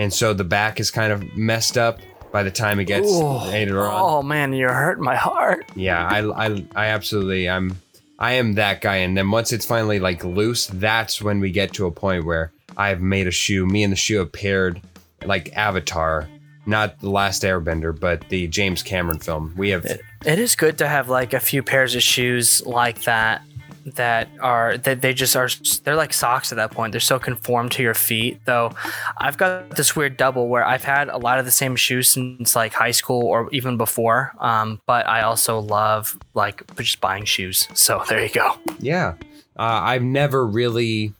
and 0.00 0.10
so 0.10 0.32
the 0.32 0.44
back 0.44 0.80
is 0.80 0.90
kind 0.90 1.12
of 1.12 1.36
messed 1.36 1.76
up 1.76 2.00
by 2.32 2.42
the 2.42 2.50
time 2.50 2.80
it 2.80 2.84
gets 2.84 3.10
Ooh. 3.10 3.50
later 3.50 3.82
on. 3.82 4.00
Oh 4.00 4.22
man, 4.22 4.54
you're 4.54 4.72
hurting 4.72 5.04
my 5.04 5.14
heart. 5.14 5.70
Yeah, 5.74 6.02
I, 6.02 6.46
I, 6.46 6.64
I 6.74 6.86
absolutely, 6.86 7.50
I'm, 7.50 7.76
I 8.18 8.32
am 8.32 8.54
that 8.54 8.80
guy. 8.80 8.96
And 8.96 9.14
then 9.14 9.30
once 9.30 9.52
it's 9.52 9.66
finally 9.66 10.00
like 10.00 10.24
loose, 10.24 10.68
that's 10.68 11.20
when 11.20 11.38
we 11.38 11.50
get 11.50 11.74
to 11.74 11.84
a 11.84 11.90
point 11.90 12.24
where 12.24 12.50
I've 12.78 13.02
made 13.02 13.26
a 13.26 13.30
shoe. 13.30 13.66
Me 13.66 13.82
and 13.82 13.92
the 13.92 13.96
shoe 13.96 14.20
have 14.20 14.32
paired 14.32 14.80
like 15.26 15.54
Avatar, 15.54 16.28
not 16.64 16.98
the 17.00 17.10
Last 17.10 17.42
Airbender, 17.42 17.98
but 17.98 18.26
the 18.30 18.46
James 18.46 18.82
Cameron 18.82 19.18
film. 19.18 19.52
We 19.54 19.68
have 19.68 19.84
It 19.84 20.38
is 20.38 20.56
good 20.56 20.78
to 20.78 20.88
have 20.88 21.10
like 21.10 21.34
a 21.34 21.40
few 21.40 21.62
pairs 21.62 21.94
of 21.94 22.02
shoes 22.02 22.64
like 22.64 23.02
that 23.02 23.42
that 23.84 24.28
are 24.40 24.78
that 24.78 25.00
they 25.00 25.14
just 25.14 25.36
are 25.36 25.48
they're 25.84 25.96
like 25.96 26.12
socks 26.12 26.52
at 26.52 26.56
that 26.56 26.70
point. 26.70 26.92
They're 26.92 27.00
so 27.00 27.18
conformed 27.18 27.72
to 27.72 27.82
your 27.82 27.94
feet. 27.94 28.40
Though 28.44 28.72
I've 29.16 29.36
got 29.36 29.76
this 29.76 29.96
weird 29.96 30.16
double 30.16 30.48
where 30.48 30.64
I've 30.64 30.84
had 30.84 31.08
a 31.08 31.16
lot 31.18 31.38
of 31.38 31.44
the 31.44 31.50
same 31.50 31.76
shoes 31.76 32.10
since 32.12 32.56
like 32.56 32.72
high 32.72 32.90
school 32.90 33.26
or 33.26 33.48
even 33.52 33.76
before. 33.76 34.32
Um, 34.38 34.80
but 34.86 35.06
I 35.06 35.22
also 35.22 35.58
love 35.58 36.18
like 36.34 36.62
just 36.76 37.00
buying 37.00 37.24
shoes. 37.24 37.68
So 37.74 38.02
there 38.08 38.22
you 38.22 38.30
go. 38.30 38.56
Yeah. 38.78 39.14
Uh, 39.56 39.80
I've 39.82 40.02
never 40.02 40.46
really 40.46 41.12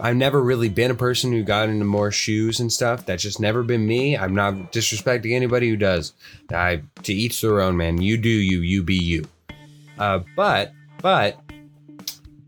I've 0.00 0.16
never 0.16 0.42
really 0.42 0.68
been 0.68 0.90
a 0.90 0.94
person 0.94 1.32
who 1.32 1.42
got 1.42 1.68
into 1.68 1.84
more 1.84 2.12
shoes 2.12 2.60
and 2.60 2.72
stuff. 2.72 3.04
That's 3.04 3.22
just 3.22 3.40
never 3.40 3.62
been 3.62 3.86
me. 3.86 4.16
I'm 4.16 4.34
not 4.34 4.72
disrespecting 4.72 5.34
anybody 5.34 5.68
who 5.68 5.76
does. 5.76 6.12
I 6.52 6.82
to 7.02 7.12
each 7.12 7.40
their 7.40 7.60
own, 7.60 7.76
man. 7.76 8.00
You 8.00 8.16
do 8.16 8.28
you, 8.28 8.60
you 8.60 8.82
be 8.82 8.94
you. 8.94 9.24
Uh, 9.98 10.20
but 10.36 10.72
but 11.02 11.40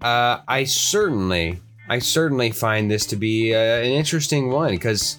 uh, 0.02 0.40
I 0.49 0.64
certainly 0.64 1.61
I 1.88 1.99
certainly 1.99 2.50
find 2.50 2.90
this 2.90 3.07
to 3.07 3.16
be 3.16 3.54
uh, 3.54 3.59
an 3.59 3.87
interesting 3.92 4.50
one 4.50 4.71
because 4.71 5.19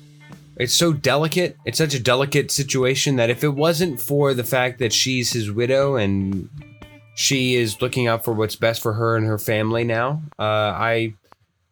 it's 0.55 0.73
so 0.73 0.93
delicate. 0.93 1.57
It's 1.65 1.77
such 1.77 1.93
a 1.93 2.00
delicate 2.00 2.51
situation 2.51 3.17
that 3.17 3.29
if 3.29 3.43
it 3.43 3.50
wasn't 3.50 4.00
for 4.00 4.33
the 4.33 4.43
fact 4.43 4.79
that 4.79 4.93
she's 4.93 5.33
his 5.33 5.51
widow 5.51 5.95
and 5.95 6.50
she 7.15 7.55
is 7.55 7.81
looking 7.81 8.07
out 8.07 8.23
for 8.23 8.33
what's 8.33 8.55
best 8.55 8.81
for 8.81 8.93
her 8.93 9.17
and 9.17 9.25
her 9.25 9.38
family 9.38 9.83
now, 9.83 10.21
uh, 10.39 10.43
I 10.43 11.13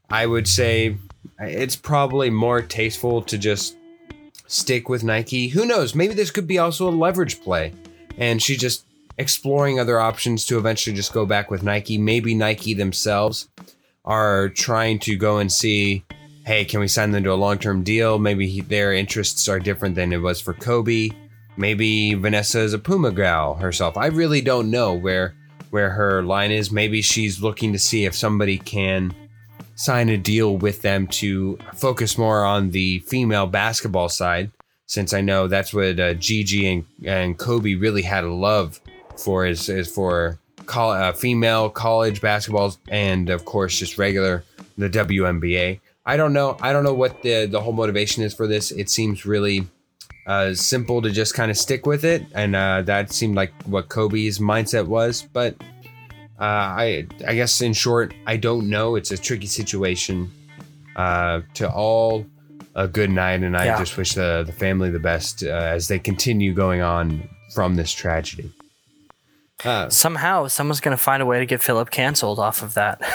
I 0.10 0.26
would 0.26 0.48
say 0.48 0.98
it's 1.40 1.76
probably 1.76 2.30
more 2.30 2.62
tasteful 2.62 3.22
to 3.24 3.38
just 3.38 3.78
stick 4.48 4.90
with 4.90 5.04
Nike. 5.04 5.48
Who 5.50 5.66
knows? 5.66 5.96
Maybe 5.96 6.14
this 6.14 6.32
could 6.32 6.48
be 6.48 6.58
also 6.58 6.90
a 6.90 6.92
leverage 6.92 7.42
play, 7.42 7.74
and 8.18 8.42
she 8.42 8.58
just 8.58 8.86
exploring 9.20 9.80
other 9.80 10.00
options 10.00 10.46
to 10.46 10.58
eventually 10.58 10.96
just 10.96 11.14
go 11.14 11.26
back 11.26 11.52
with 11.52 11.62
Nike. 11.62 11.98
Maybe 11.98 12.34
Nike 12.34 12.74
themselves 12.74 13.50
are 14.06 14.48
trying 14.50 14.98
to 15.00 15.18
go 15.18 15.38
and 15.38 15.52
see, 15.52 16.06
hey, 16.46 16.64
can 16.64 16.80
we 16.80 16.88
sign 16.88 17.12
them 17.12 17.24
to 17.26 17.34
a 17.34 17.36
long 17.36 17.60
term 17.60 17.84
deal? 17.84 18.18
Maybe 18.18 18.48
he, 18.48 18.62
their 18.62 18.94
interests 18.94 19.50
are 19.50 19.60
different 19.60 19.96
than 19.96 20.14
it 20.14 20.22
was 20.22 20.40
for 20.40 20.54
Kobe. 20.54 21.10
Maybe 21.58 22.14
Vanessa 22.14 22.62
is 22.62 22.74
a 22.74 22.80
Puma 22.80 23.12
gal 23.12 23.56
herself. 23.56 23.98
I 23.98 24.08
really 24.08 24.42
don't 24.42 24.72
know 24.72 24.94
where 24.94 25.36
where 25.70 25.92
her 25.92 26.24
line 26.24 26.50
is. 26.50 26.72
Maybe 26.72 27.02
she's 27.02 27.44
looking 27.44 27.74
to 27.74 27.80
see 27.80 28.06
if 28.06 28.16
somebody 28.16 28.58
can 28.58 29.14
sign 29.76 30.10
a 30.10 30.18
deal 30.18 30.58
with 30.58 30.82
them 30.82 31.06
to 31.08 31.60
focus 31.76 32.18
more 32.18 32.44
on 32.44 32.72
the 32.72 33.00
female 33.00 33.46
basketball 33.48 34.10
side, 34.10 34.50
since 34.88 35.14
I 35.14 35.22
know 35.22 35.48
that's 35.48 35.74
what 35.74 36.00
uh, 36.00 36.14
Gigi 36.16 36.68
and, 36.68 36.86
and 37.06 37.38
Kobe 37.38 37.76
really 37.76 38.02
had 38.02 38.24
a 38.24 38.34
love 38.34 38.80
for 39.20 39.46
is, 39.46 39.70
is 39.70 39.88
for 39.88 40.40
col- 40.66 40.92
uh, 40.92 41.12
female 41.14 41.70
college 41.70 42.22
basketballs 42.22 42.78
and 42.90 43.30
of 43.30 43.46
course 43.46 43.78
just 43.78 43.98
regular 43.98 44.44
the 44.78 44.90
WNBA. 44.90 45.80
I 46.06 46.18
don't 46.18 46.34
know. 46.34 46.58
I 46.62 46.74
don't 46.74 46.84
know 46.84 46.94
what 46.94 47.22
the 47.22 47.46
the 47.46 47.62
whole 47.62 47.74
motivation 47.74 48.24
is 48.24 48.34
for 48.34 48.48
this. 48.48 48.72
It 48.72 48.90
seems 48.90 49.26
really 49.26 49.68
uh, 50.26 50.54
simple 50.54 51.02
to 51.02 51.12
just 51.12 51.34
kind 51.34 51.52
of 51.52 51.58
stick 51.58 51.86
with 51.86 52.04
it, 52.06 52.24
and 52.34 52.56
uh, 52.56 52.82
that 52.84 53.12
seemed 53.12 53.36
like 53.36 53.52
what 53.66 53.90
Kobe's 53.90 54.40
mindset 54.40 54.88
was. 54.88 55.28
But 55.34 55.56
uh, 56.40 56.44
I 56.44 57.08
I 57.28 57.36
guess 57.36 57.62
in 57.62 57.74
short, 57.74 58.14
I 58.26 58.38
don't 58.38 58.70
know. 58.70 58.96
It's 58.96 59.12
a 59.12 59.18
tricky 59.18 59.48
situation. 59.48 60.32
Uh, 60.96 61.42
to 61.54 61.70
all, 61.72 62.26
a 62.76 62.88
good 62.88 63.10
night, 63.10 63.42
and 63.44 63.56
I 63.56 63.66
Yeah. 63.66 63.78
just 63.80 63.96
wish 63.98 64.14
the 64.16 64.44
the 64.46 64.52
family 64.52 64.90
the 64.90 65.00
best 65.00 65.44
uh, 65.44 65.48
as 65.48 65.88
they 65.88 66.00
continue 66.00 66.54
going 66.54 66.82
on 66.82 67.28
from 67.54 67.76
this 67.76 67.92
tragedy. 67.92 68.52
Uh, 69.66 69.90
Somehow 69.90 70.48
someone's 70.48 70.80
gonna 70.80 70.98
find 70.98 71.22
a 71.22 71.26
way 71.26 71.40
to 71.40 71.46
get 71.46 71.62
Philip 71.62 71.90
canceled 71.90 72.40
off 72.40 72.62
of 72.64 72.74
that. 72.76 73.02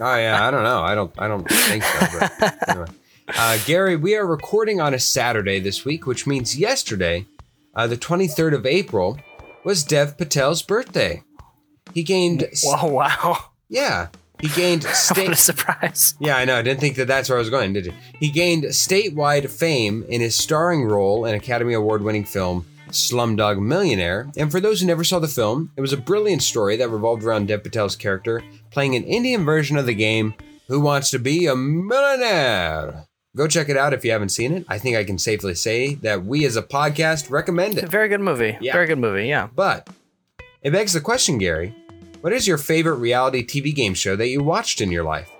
Oh 0.00 0.14
yeah, 0.16 0.46
I 0.46 0.52
don't 0.52 0.62
know. 0.62 0.80
I 0.80 0.94
don't. 0.94 1.12
I 1.18 1.26
don't 1.26 1.42
think 1.48 1.82
so. 1.82 2.06
But 2.20 2.54
anyway. 2.68 2.86
uh, 3.36 3.58
Gary, 3.66 3.96
we 3.96 4.14
are 4.14 4.24
recording 4.24 4.80
on 4.80 4.94
a 4.94 4.98
Saturday 5.00 5.58
this 5.58 5.84
week, 5.84 6.06
which 6.06 6.24
means 6.24 6.56
yesterday, 6.56 7.26
uh, 7.74 7.88
the 7.88 7.96
23rd 7.96 8.54
of 8.54 8.64
April, 8.64 9.18
was 9.64 9.82
Dev 9.82 10.16
Patel's 10.16 10.62
birthday. 10.62 11.24
He 11.94 12.04
gained. 12.04 12.46
Wow, 12.62 12.88
wow. 12.88 13.44
Yeah, 13.68 14.08
he 14.40 14.46
gained 14.50 14.84
what 14.84 15.18
a 15.18 15.34
surprise. 15.34 16.14
Yeah, 16.20 16.36
I 16.36 16.44
know. 16.44 16.56
I 16.56 16.62
didn't 16.62 16.78
think 16.80 16.94
that 16.94 17.08
that's 17.08 17.28
where 17.28 17.38
I 17.38 17.40
was 17.40 17.50
going, 17.50 17.72
did 17.72 17.86
you? 17.86 17.92
He 18.20 18.30
gained 18.30 18.64
statewide 18.66 19.50
fame 19.50 20.04
in 20.08 20.20
his 20.20 20.36
starring 20.36 20.84
role 20.84 21.24
in 21.24 21.34
Academy 21.34 21.74
Award-winning 21.74 22.24
film 22.24 22.66
Slumdog 22.90 23.60
Millionaire. 23.60 24.30
And 24.36 24.50
for 24.50 24.60
those 24.60 24.80
who 24.80 24.86
never 24.86 25.04
saw 25.04 25.18
the 25.18 25.28
film, 25.28 25.72
it 25.76 25.80
was 25.80 25.92
a 25.92 25.96
brilliant 25.96 26.42
story 26.42 26.76
that 26.76 26.88
revolved 26.88 27.24
around 27.24 27.48
Dev 27.48 27.62
Patel's 27.62 27.96
character 27.96 28.42
playing 28.70 28.94
an 28.94 29.04
Indian 29.04 29.44
version 29.44 29.76
of 29.76 29.86
the 29.86 29.94
game 29.94 30.34
Who 30.68 30.80
Wants 30.80 31.10
to 31.10 31.18
Be 31.18 31.46
a 31.46 31.56
Millionaire. 31.56 33.06
Go 33.36 33.46
check 33.46 33.68
it 33.68 33.76
out 33.76 33.92
if 33.92 34.04
you 34.04 34.10
haven't 34.10 34.30
seen 34.30 34.52
it. 34.52 34.64
I 34.68 34.78
think 34.78 34.96
I 34.96 35.04
can 35.04 35.18
safely 35.18 35.54
say 35.54 35.94
that 35.96 36.24
we 36.24 36.44
as 36.44 36.56
a 36.56 36.62
podcast 36.62 37.30
recommend 37.30 37.78
it. 37.78 37.88
Very 37.88 38.08
good 38.08 38.20
movie. 38.20 38.56
Yeah. 38.60 38.72
Very 38.72 38.86
good 38.86 38.98
movie, 38.98 39.26
yeah. 39.26 39.48
But 39.54 39.88
it 40.62 40.72
begs 40.72 40.92
the 40.92 41.00
question, 41.00 41.38
Gary, 41.38 41.74
what 42.20 42.32
is 42.32 42.48
your 42.48 42.58
favorite 42.58 42.96
reality 42.96 43.46
TV 43.46 43.74
game 43.74 43.94
show 43.94 44.16
that 44.16 44.28
you 44.28 44.42
watched 44.42 44.80
in 44.80 44.90
your 44.90 45.04
life? 45.04 45.30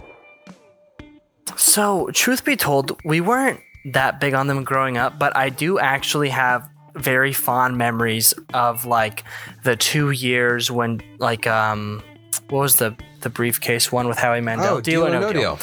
So, 1.57 2.11
truth 2.13 2.45
be 2.45 2.55
told, 2.55 3.01
we 3.05 3.21
weren't 3.21 3.61
that 3.87 4.21
big 4.21 4.35
on 4.35 4.47
them 4.47 4.65
growing 4.65 4.97
up, 4.97 5.19
but 5.19 5.37
I 5.37 5.49
do 5.49 5.79
actually 5.79 6.29
have 6.29 6.69
very 6.99 7.33
fond 7.33 7.79
memories 7.79 8.35
of 8.53 8.85
like 8.85 9.25
the 9.63 9.77
two 9.77 10.11
years 10.11 10.71
when 10.71 11.01
like 11.19 11.47
um 11.47 12.03
what 12.49 12.61
was 12.61 12.77
the 12.77 12.97
the 13.21 13.31
briefcase 13.31 13.91
one 13.91 14.09
with 14.09 14.19
Howie 14.19 14.41
Mandel? 14.41 14.77
Oh, 14.77 14.81
Deal 14.81 15.07
or 15.07 15.11
No 15.11 15.33
Deal. 15.33 15.59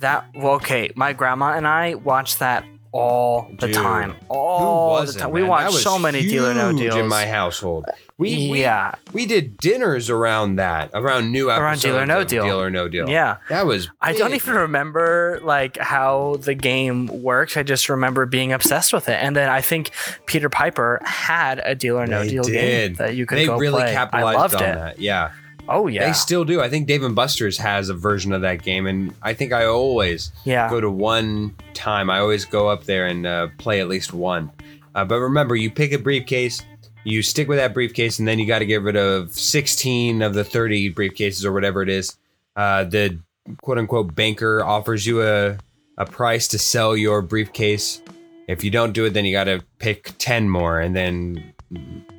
That 0.00 0.26
well, 0.34 0.54
okay. 0.54 0.90
My 0.94 1.12
grandma 1.12 1.52
and 1.54 1.66
I 1.66 1.94
watched 1.94 2.40
that 2.40 2.64
all 2.92 3.48
the 3.58 3.66
Dude, 3.66 3.74
time. 3.76 4.14
All 4.28 5.04
the 5.04 5.12
time. 5.12 5.30
We 5.30 5.40
man? 5.40 5.50
watched 5.50 5.64
That 5.64 5.72
was 5.72 5.82
so 5.82 5.98
many 5.98 6.22
Deal 6.22 6.46
or 6.46 6.54
No 6.54 6.70
huge 6.70 6.80
Deals. 6.80 6.96
in 6.96 7.08
my 7.08 7.26
household. 7.26 7.84
We, 8.16 8.48
we 8.50 8.60
Yeah. 8.62 8.94
we 9.12 9.26
did 9.26 9.56
dinners 9.58 10.10
around 10.10 10.56
that, 10.56 10.90
around 10.92 11.30
new 11.30 11.50
episodes 11.50 11.62
Around 11.62 11.80
Deal 11.80 11.98
or 12.02 12.06
No 12.06 12.20
of 12.22 12.26
Deal. 12.26 12.44
Deal 12.44 12.60
or 12.60 12.70
No 12.70 12.88
Deal. 12.88 13.08
Yeah. 13.08 13.36
that 13.48 13.64
was. 13.66 13.88
I 14.00 14.12
don't 14.12 14.30
big, 14.32 14.40
even 14.40 14.54
remember 14.54 15.38
like 15.44 15.76
how 15.76 16.36
the 16.40 16.54
game 16.54 17.06
works. 17.22 17.56
I 17.56 17.62
just 17.62 17.88
remember 17.88 18.26
being 18.26 18.52
obsessed 18.52 18.92
with 18.92 19.08
it. 19.08 19.22
And 19.22 19.36
then 19.36 19.48
I 19.48 19.60
think 19.60 19.90
Peter 20.26 20.48
Piper 20.48 21.00
had 21.04 21.60
a 21.64 21.74
Deal 21.74 21.96
or 21.98 22.06
No 22.06 22.22
They 22.24 22.30
Deal 22.30 22.42
game 22.44 22.52
did. 22.54 22.96
that 22.96 23.14
you 23.14 23.24
could 23.26 23.38
They 23.38 23.46
go 23.46 23.56
really 23.58 23.82
play. 23.82 23.90
I 23.92 23.94
capitalized 23.94 24.38
loved 24.38 24.54
on 24.56 24.62
it. 24.64 24.74
that. 24.74 24.98
Yeah. 25.00 25.30
Oh 25.68 25.86
yeah, 25.86 26.06
they 26.06 26.12
still 26.14 26.44
do. 26.44 26.60
I 26.60 26.70
think 26.70 26.86
Dave 26.86 27.02
and 27.02 27.14
Buster's 27.14 27.58
has 27.58 27.90
a 27.90 27.94
version 27.94 28.32
of 28.32 28.40
that 28.40 28.62
game, 28.62 28.86
and 28.86 29.14
I 29.22 29.34
think 29.34 29.52
I 29.52 29.66
always 29.66 30.32
yeah. 30.44 30.70
go 30.70 30.80
to 30.80 30.90
one 30.90 31.54
time. 31.74 32.08
I 32.08 32.20
always 32.20 32.46
go 32.46 32.68
up 32.68 32.84
there 32.84 33.06
and 33.06 33.26
uh, 33.26 33.48
play 33.58 33.80
at 33.80 33.88
least 33.88 34.14
one. 34.14 34.50
Uh, 34.94 35.04
but 35.04 35.20
remember, 35.20 35.54
you 35.54 35.70
pick 35.70 35.92
a 35.92 35.98
briefcase, 35.98 36.62
you 37.04 37.22
stick 37.22 37.48
with 37.48 37.58
that 37.58 37.74
briefcase, 37.74 38.18
and 38.18 38.26
then 38.26 38.38
you 38.38 38.46
got 38.46 38.60
to 38.60 38.66
get 38.66 38.82
rid 38.82 38.96
of 38.96 39.32
16 39.32 40.22
of 40.22 40.34
the 40.34 40.44
30 40.44 40.94
briefcases 40.94 41.44
or 41.44 41.52
whatever 41.52 41.82
it 41.82 41.90
is. 41.90 42.16
Uh, 42.56 42.84
the 42.84 43.18
quote 43.62 43.78
unquote 43.78 44.14
banker 44.14 44.64
offers 44.64 45.06
you 45.06 45.22
a, 45.22 45.58
a 45.98 46.06
price 46.06 46.48
to 46.48 46.58
sell 46.58 46.96
your 46.96 47.20
briefcase. 47.20 48.00
If 48.48 48.64
you 48.64 48.70
don't 48.70 48.92
do 48.92 49.04
it, 49.04 49.10
then 49.10 49.26
you 49.26 49.32
got 49.32 49.44
to 49.44 49.62
pick 49.78 50.14
10 50.16 50.48
more, 50.48 50.80
and 50.80 50.96
then 50.96 51.52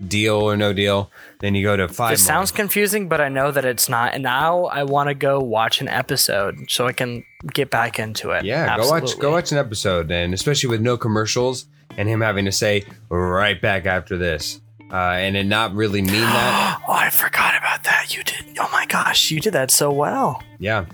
deal 0.08 0.36
or 0.36 0.56
no 0.58 0.74
deal. 0.74 1.12
Then 1.40 1.56
you 1.56 1.64
go 1.64 1.76
to 1.78 1.88
five. 1.88 2.12
This 2.12 2.22
more. 2.24 2.36
sounds 2.36 2.52
confusing, 2.52 3.08
but 3.10 3.22
I 3.22 3.30
know 3.30 3.52
that 3.52 3.66
it's 3.66 3.90
not. 3.90 4.14
And 4.14 4.24
now 4.24 4.66
I 4.66 4.84
want 4.84 5.10
to 5.10 5.14
go 5.16 5.40
watch 5.40 5.82
an 5.82 5.88
episode 5.88 6.70
so 6.70 6.88
I 6.88 6.94
can 6.94 7.24
get 7.54 7.70
back 7.70 8.00
into 8.00 8.32
it. 8.32 8.46
Yeah, 8.46 8.78
go 8.78 8.90
watch 8.90 9.18
go 9.20 9.32
watch 9.32 9.52
an 9.52 9.58
episode, 9.58 10.12
and 10.12 10.34
especially 10.34 10.70
with 10.70 10.82
no 10.82 10.98
commercials 10.98 11.66
and 11.98 12.08
him 12.08 12.22
having 12.22 12.46
to 12.46 12.52
say 12.52 12.86
right 13.10 13.60
back 13.62 13.86
after 13.86 14.18
this, 14.18 14.62
uh, 14.92 14.96
and 14.96 15.36
it 15.36 15.46
not 15.46 15.74
really 15.74 16.02
mean 16.02 16.14
that. 16.22 16.82
Oh, 16.88 16.94
I 16.94 17.10
forgot 17.10 17.58
about 17.58 17.84
that. 17.86 18.16
You 18.16 18.24
did. 18.24 18.58
Oh 18.60 18.70
my 18.72 18.86
gosh, 18.86 19.32
you 19.32 19.40
did 19.40 19.54
that 19.54 19.72
so 19.72 19.92
well. 19.92 20.44
yeah, 20.60 20.86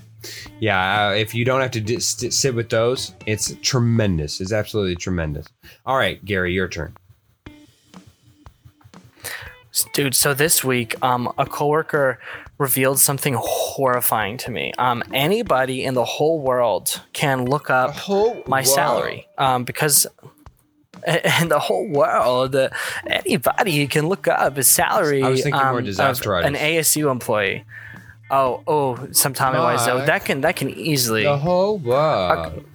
yeah. 0.59 1.07
Uh, 1.09 1.11
if 1.13 1.33
you 1.35 1.43
don't 1.45 1.61
have 1.61 1.71
to 1.71 1.99
st- 1.99 2.33
sit 2.33 2.55
with 2.55 2.69
those, 2.69 3.13
it's 3.25 3.55
tremendous. 3.61 4.39
It's 4.39 4.53
absolutely 4.53 4.95
tremendous. 4.95 5.47
All 5.85 5.97
right, 5.97 6.23
Gary, 6.23 6.53
your 6.53 6.67
turn. 6.67 6.95
Dude, 9.93 10.15
so 10.15 10.33
this 10.33 10.63
week, 10.63 10.95
um, 11.03 11.31
a 11.37 11.45
coworker 11.45 12.19
revealed 12.57 12.99
something 12.99 13.35
horrifying 13.37 14.37
to 14.37 14.51
me. 14.51 14.71
Um, 14.77 15.03
anybody 15.13 15.83
in 15.83 15.93
the 15.93 16.05
whole 16.05 16.39
world 16.39 17.01
can 17.13 17.45
look 17.45 17.69
up 17.69 17.91
whole 17.91 18.43
my 18.47 18.63
salary 18.63 19.27
um, 19.37 19.65
because 19.65 20.07
in 21.41 21.49
the 21.49 21.59
whole 21.59 21.87
world, 21.87 22.55
uh, 22.55 22.69
anybody 23.05 23.85
can 23.87 24.07
look 24.07 24.27
up 24.27 24.55
his 24.55 24.67
salary. 24.67 25.23
I 25.23 25.29
was 25.29 25.43
thinking 25.43 25.61
more 25.61 25.79
um, 25.79 25.83
disaster 25.83 26.35
of 26.35 26.45
an. 26.45 26.55
ASU 26.55 27.11
employee. 27.11 27.65
Oh, 28.31 28.63
oh, 28.65 29.07
some 29.11 29.33
Tommy. 29.33 29.59
Wiseau. 29.59 30.05
That 30.05 30.25
can 30.25 30.41
that 30.41 30.55
can 30.55 30.69
easily. 30.69 31.23
The 31.23 31.37
whole 31.37 31.77
world. 31.77 32.65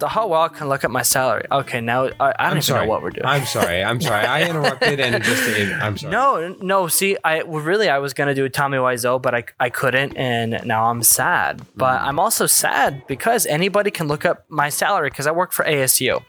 The 0.00 0.08
whole 0.08 0.28
world 0.30 0.54
can 0.54 0.68
look 0.68 0.82
at 0.84 0.90
my 0.90 1.02
salary. 1.02 1.46
Okay, 1.50 1.80
now 1.80 2.06
I, 2.06 2.08
I 2.08 2.08
don't 2.08 2.34
I'm 2.38 2.50
even 2.52 2.62
sorry. 2.62 2.86
know 2.86 2.90
what 2.90 3.02
we're 3.02 3.10
doing. 3.10 3.26
I'm 3.26 3.44
sorry. 3.46 3.84
I'm 3.84 4.00
sorry. 4.10 4.26
I 4.26 4.48
interrupted 4.48 4.98
and 4.98 5.22
just. 5.22 5.60
I'm 5.80 5.96
sorry. 5.96 6.10
no, 6.10 6.56
no. 6.60 6.88
See, 6.88 7.16
I 7.24 7.42
well, 7.44 7.62
really 7.62 7.88
I 7.88 7.98
was 7.98 8.12
gonna 8.14 8.34
do 8.34 8.44
a 8.44 8.50
Tommy 8.50 8.78
Wiseau, 8.78 9.20
but 9.22 9.34
I, 9.34 9.44
I 9.60 9.70
couldn't, 9.70 10.16
and 10.16 10.60
now 10.64 10.90
I'm 10.90 11.02
sad. 11.02 11.62
But 11.76 12.00
I'm 12.00 12.18
also 12.18 12.46
sad 12.46 13.06
because 13.06 13.46
anybody 13.46 13.90
can 13.90 14.08
look 14.08 14.24
up 14.24 14.44
my 14.48 14.68
salary 14.70 15.10
because 15.10 15.26
I 15.26 15.30
work 15.32 15.52
for 15.52 15.64
ASU. 15.64 16.22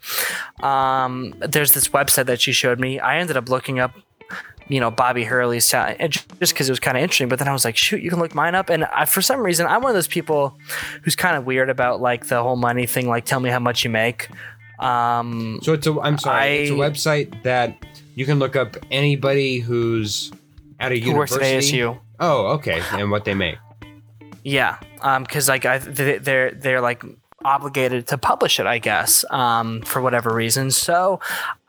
Um, 0.63 1.33
there's 1.39 1.73
this 1.73 1.87
website 1.89 2.25
that 2.27 2.41
she 2.41 2.51
showed 2.51 2.79
me. 2.79 2.99
I 2.99 3.17
ended 3.17 3.37
up 3.37 3.49
looking 3.49 3.79
up, 3.79 3.93
you 4.71 4.79
know, 4.79 4.89
Bobby 4.89 5.23
Hurley's 5.25 5.67
salary 5.67 5.97
and 5.99 6.11
just 6.13 6.53
because 6.53 6.69
it 6.69 6.71
was 6.71 6.79
kind 6.79 6.95
of 6.97 7.03
interesting. 7.03 7.27
But 7.29 7.39
then 7.39 7.47
I 7.47 7.53
was 7.53 7.65
like, 7.65 7.75
shoot, 7.75 8.01
you 8.01 8.09
can 8.09 8.19
look 8.19 8.33
mine 8.33 8.55
up. 8.55 8.69
And 8.69 8.85
I, 8.85 9.05
for 9.05 9.21
some 9.21 9.41
reason, 9.41 9.67
I'm 9.67 9.81
one 9.81 9.89
of 9.91 9.95
those 9.95 10.07
people 10.07 10.57
who's 11.03 11.15
kind 11.15 11.35
of 11.35 11.45
weird 11.45 11.69
about 11.69 11.99
like 12.01 12.27
the 12.27 12.41
whole 12.41 12.55
money 12.55 12.85
thing. 12.85 13.07
Like, 13.09 13.25
tell 13.25 13.39
me 13.41 13.49
how 13.49 13.59
much 13.59 13.83
you 13.83 13.89
make. 13.89 14.29
Um, 14.79 15.59
So 15.61 15.73
it's 15.73 15.85
a. 15.87 15.99
I'm 15.99 16.17
sorry. 16.17 16.63
it's 16.63 16.71
a 16.71 16.75
I- 16.75 16.77
website 16.77 17.43
that 17.43 17.75
you 18.15 18.25
can 18.25 18.39
look 18.39 18.55
up 18.55 18.77
anybody 18.89 19.59
who's 19.59 20.31
at 20.79 20.91
a 20.91 20.99
who 20.99 21.13
works 21.15 21.33
at 21.33 21.41
university. 21.43 21.77
ASU. 21.79 21.99
Oh, 22.19 22.47
okay. 22.53 22.81
And 22.91 23.11
what 23.11 23.25
they 23.25 23.33
make. 23.35 23.57
Yeah, 24.43 24.77
because 25.19 25.47
like 25.49 25.65
I, 25.65 25.77
they- 25.77 26.17
they're 26.17 26.51
they're 26.51 26.81
like 26.81 27.03
obligated 27.43 28.07
to 28.07 28.17
publish 28.17 28.59
it, 28.59 28.65
I 28.65 28.77
guess, 28.79 29.23
um, 29.29 29.81
for 29.81 30.01
whatever 30.01 30.33
reason. 30.33 30.71
So 30.71 31.19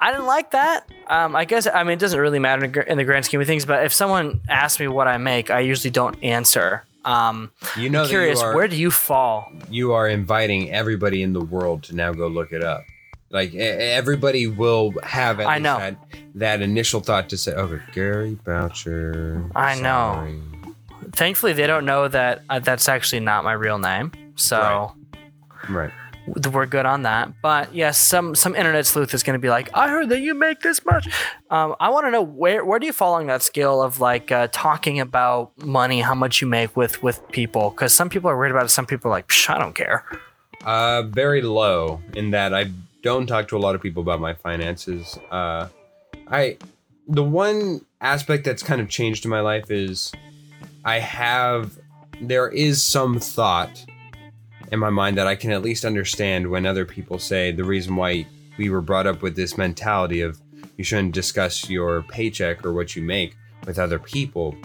I 0.01 0.11
didn't 0.13 0.27
like 0.27 0.51
that. 0.53 0.89
Um, 1.09 1.35
I 1.37 1.45
guess 1.45 1.67
I 1.67 1.83
mean 1.83 1.93
it 1.95 1.99
doesn't 2.01 2.19
really 2.21 2.39
matter 2.39 2.65
in 2.65 2.71
the 2.73 2.81
gr- 2.81 2.89
in 2.89 2.99
the 2.99 3.05
grand 3.05 3.25
scheme 3.25 3.41
of 3.41 3.47
things. 3.47 3.65
But 3.65 3.85
if 3.85 3.93
someone 3.93 4.41
asks 4.49 4.81
me 4.81 4.89
what 4.89 5.09
I 5.09 5.19
make, 5.19 5.51
I 5.51 5.61
usually 5.61 5.91
don't 5.91 6.23
answer. 6.23 6.85
Um, 7.05 7.51
You 7.77 7.91
know, 7.91 8.03
I'm 8.03 8.09
curious, 8.09 8.41
you 8.41 8.47
are, 8.47 8.55
where 8.55 8.69
do 8.69 8.77
you 8.77 8.91
fall? 8.93 9.51
you 9.69 9.93
are 9.93 10.09
inviting 10.09 10.71
everybody 10.71 11.23
in 11.23 11.33
the 11.33 11.41
world 11.41 11.83
to 11.85 11.97
now 11.97 12.13
go 12.13 12.29
look 12.29 12.53
it 12.53 12.63
up. 12.63 12.85
Like 13.31 13.55
everybody 13.55 14.47
will 14.47 14.93
have 15.03 15.41
at 15.41 15.47
I 15.47 15.55
least 15.55 15.63
know. 15.65 15.79
That, 15.79 15.97
that 16.35 16.61
initial 16.63 17.01
thought 17.01 17.31
to 17.31 17.39
say, 17.39 17.53
"Okay, 17.53 17.81
Gary 17.93 18.39
Boucher." 18.45 19.45
I 19.57 19.81
know. 19.81 20.29
Thankfully, 21.13 21.53
they 21.55 21.67
don't 21.67 21.85
know 21.85 22.09
that 22.09 22.43
uh, 22.49 22.59
that's 22.61 22.89
actually 22.89 23.21
not 23.21 23.43
my 23.45 23.53
real 23.55 23.79
name. 23.79 24.13
So. 24.37 24.59
Right. 24.59 24.91
W- 26.27 26.51
we're 26.51 26.67
good 26.67 26.87
on 26.87 27.03
that. 27.03 27.41
But 27.43 27.75
yes, 27.75 27.99
some 27.99 28.35
some 28.35 28.55
internet 28.55 28.87
sleuth 28.87 29.15
is 29.15 29.23
going 29.23 29.39
to 29.39 29.43
be 29.43 29.51
like, 29.51 29.71
I 29.75 29.89
heard 29.89 30.09
that 30.11 30.21
you 30.21 30.35
make 30.35 30.61
this 30.61 30.85
much. 30.85 31.09
Um, 31.51 31.75
I 31.81 31.91
want 31.91 32.07
to 32.07 32.11
know 32.11 32.23
where 32.23 32.65
where 32.65 32.79
do 32.79 32.87
you 32.87 32.93
fall 32.93 33.15
on 33.15 33.27
that 33.27 33.43
scale 33.43 33.83
of 33.83 34.01
like 34.01 34.31
uh, 34.33 34.49
talking 34.53 35.01
about 35.01 35.53
money, 35.65 36.01
how 36.01 36.15
much 36.15 36.41
you 36.41 36.47
make 36.47 36.77
with 36.77 37.03
with 37.03 37.27
people? 37.31 37.71
Because 37.71 37.95
some 37.95 38.09
people 38.09 38.31
are 38.31 38.37
worried 38.37 38.53
about 38.53 38.65
it. 38.65 38.71
Some 38.71 38.87
people 38.87 39.11
are 39.11 39.15
like, 39.15 39.29
Psh, 39.29 39.55
I 39.55 39.59
don't 39.59 39.75
care. 39.75 40.05
Uh, 40.65 41.03
very 41.03 41.43
low 41.43 42.01
in 42.15 42.31
that 42.31 42.55
I 42.55 42.71
don't 43.03 43.27
talk 43.27 43.49
to 43.49 43.57
a 43.57 43.59
lot 43.59 43.75
of 43.75 43.83
people 43.83 44.03
about 44.03 44.21
my 44.21 44.35
finances. 44.35 45.19
Uh, 45.31 45.69
I 46.29 46.57
the 47.09 47.25
one 47.25 47.85
aspect 48.01 48.45
that's 48.45 48.63
kind 48.63 48.81
of 48.81 48.89
changed 48.89 49.25
in 49.25 49.31
my 49.31 49.41
life 49.41 49.71
is 49.71 50.13
I 50.85 50.99
have 51.01 51.79
there 52.21 52.49
is 52.49 52.83
some 52.83 53.19
thought 53.19 53.85
in 54.73 54.79
my 54.79 54.91
mind 54.91 55.19
that 55.19 55.27
I 55.27 55.37
can 55.37 55.53
at 55.53 55.63
least 55.63 55.85
understand 55.85 56.51
when 56.51 56.65
other 56.65 56.87
people 56.87 57.19
say 57.19 57.53
the 57.53 57.63
reason 57.63 57.95
why 57.95 58.27
we 58.57 58.71
were 58.71 58.81
brought 58.81 59.07
up 59.07 59.21
with 59.21 59.37
this 59.37 59.59
mentality 59.59 60.23
of 60.23 60.41
you 60.79 60.83
shouldn't 60.83 61.13
discuss 61.13 61.69
your 61.69 62.03
paycheck 62.03 62.65
or 62.65 62.73
what 62.73 62.97
you 62.97 63.03
make 63.03 63.37
with 63.67 63.79
other 63.79 63.99
people 63.99 64.57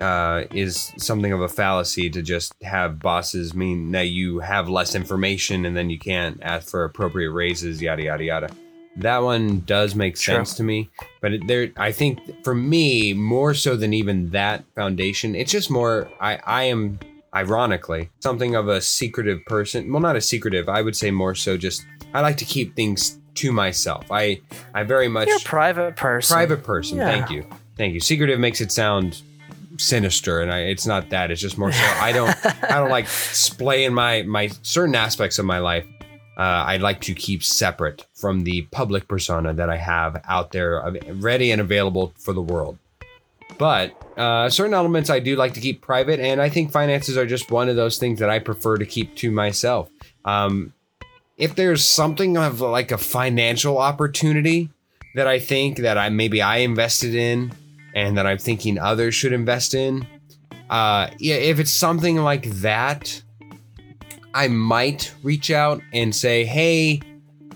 uh, 0.00 0.44
is 0.54 0.94
something 0.96 1.30
of 1.32 1.42
a 1.42 1.48
fallacy 1.48 2.08
to 2.08 2.22
just 2.22 2.54
have 2.62 2.98
bosses 2.98 3.54
mean 3.54 3.92
that 3.92 4.08
you 4.08 4.38
have 4.38 4.70
less 4.70 4.94
information 4.94 5.66
and 5.66 5.76
then 5.76 5.90
you 5.90 5.98
can't 5.98 6.38
ask 6.42 6.70
for 6.70 6.84
appropriate 6.84 7.30
raises, 7.30 7.82
yada 7.82 8.02
yada 8.02 8.24
yada. 8.24 8.50
That 8.96 9.18
one 9.18 9.60
does 9.60 9.94
make 9.94 10.16
True. 10.16 10.36
sense 10.36 10.54
to 10.54 10.62
me, 10.62 10.88
but 11.20 11.34
it, 11.34 11.46
there, 11.46 11.70
I 11.76 11.92
think 11.92 12.42
for 12.42 12.54
me 12.54 13.12
more 13.12 13.54
so 13.54 13.76
than 13.76 13.92
even 13.92 14.30
that 14.30 14.64
foundation, 14.74 15.34
it's 15.34 15.52
just 15.52 15.70
more. 15.70 16.10
I 16.18 16.40
I 16.44 16.62
am 16.64 16.98
ironically 17.34 18.10
something 18.20 18.54
of 18.54 18.68
a 18.68 18.80
secretive 18.80 19.44
person. 19.46 19.92
Well, 19.92 20.00
not 20.00 20.16
a 20.16 20.20
secretive. 20.20 20.68
I 20.68 20.82
would 20.82 20.96
say 20.96 21.10
more 21.10 21.34
so 21.34 21.56
just 21.56 21.84
I 22.12 22.20
like 22.20 22.36
to 22.38 22.44
keep 22.44 22.74
things 22.74 23.18
to 23.36 23.52
myself. 23.52 24.10
I 24.10 24.40
I 24.74 24.82
very 24.82 25.08
much 25.08 25.28
You're 25.28 25.36
a 25.36 25.40
private 25.40 25.96
person. 25.96 26.34
private 26.34 26.64
person. 26.64 26.98
Yeah. 26.98 27.06
Thank 27.10 27.30
you, 27.30 27.46
thank 27.76 27.94
you. 27.94 28.00
Secretive 28.00 28.40
makes 28.40 28.60
it 28.60 28.72
sound 28.72 29.22
sinister, 29.78 30.40
and 30.40 30.52
I, 30.52 30.60
it's 30.60 30.86
not 30.86 31.10
that. 31.10 31.30
It's 31.30 31.40
just 31.40 31.56
more 31.56 31.72
so. 31.72 31.84
I 32.00 32.12
don't 32.12 32.34
I 32.64 32.78
don't 32.78 32.90
like 32.90 33.08
splaying 33.08 33.94
my 33.94 34.22
my 34.22 34.48
certain 34.62 34.94
aspects 34.94 35.38
of 35.38 35.44
my 35.44 35.58
life. 35.58 35.86
Uh, 36.36 36.64
I 36.66 36.78
like 36.78 37.02
to 37.02 37.14
keep 37.14 37.44
separate 37.44 38.06
from 38.14 38.44
the 38.44 38.62
public 38.72 39.06
persona 39.08 39.52
that 39.52 39.68
I 39.68 39.76
have 39.76 40.22
out 40.26 40.52
there, 40.52 40.82
uh, 40.82 40.92
ready 41.14 41.50
and 41.50 41.60
available 41.60 42.14
for 42.18 42.32
the 42.32 42.40
world. 42.40 42.78
But 43.60 43.92
uh, 44.16 44.48
certain 44.48 44.72
elements 44.72 45.10
I 45.10 45.20
do 45.20 45.36
like 45.36 45.52
to 45.52 45.60
keep 45.60 45.82
private, 45.82 46.18
and 46.18 46.40
I 46.40 46.48
think 46.48 46.72
finances 46.72 47.18
are 47.18 47.26
just 47.26 47.50
one 47.50 47.68
of 47.68 47.76
those 47.76 47.98
things 47.98 48.18
that 48.20 48.30
I 48.30 48.38
prefer 48.38 48.78
to 48.78 48.86
keep 48.86 49.14
to 49.16 49.30
myself. 49.30 49.90
Um, 50.24 50.72
if 51.36 51.56
there's 51.56 51.84
something 51.84 52.38
of 52.38 52.62
like 52.62 52.90
a 52.90 52.96
financial 52.96 53.76
opportunity 53.76 54.70
that 55.14 55.26
I 55.26 55.38
think 55.38 55.80
that 55.80 55.98
I 55.98 56.08
maybe 56.08 56.40
I 56.40 56.58
invested 56.58 57.14
in 57.14 57.52
and 57.94 58.16
that 58.16 58.26
I'm 58.26 58.38
thinking 58.38 58.78
others 58.78 59.14
should 59.14 59.34
invest 59.34 59.74
in, 59.74 60.06
uh, 60.70 61.10
yeah, 61.18 61.34
if 61.34 61.60
it's 61.60 61.70
something 61.70 62.16
like 62.16 62.46
that, 62.62 63.22
I 64.32 64.48
might 64.48 65.12
reach 65.22 65.50
out 65.50 65.82
and 65.92 66.16
say, 66.16 66.46
"Hey, 66.46 67.02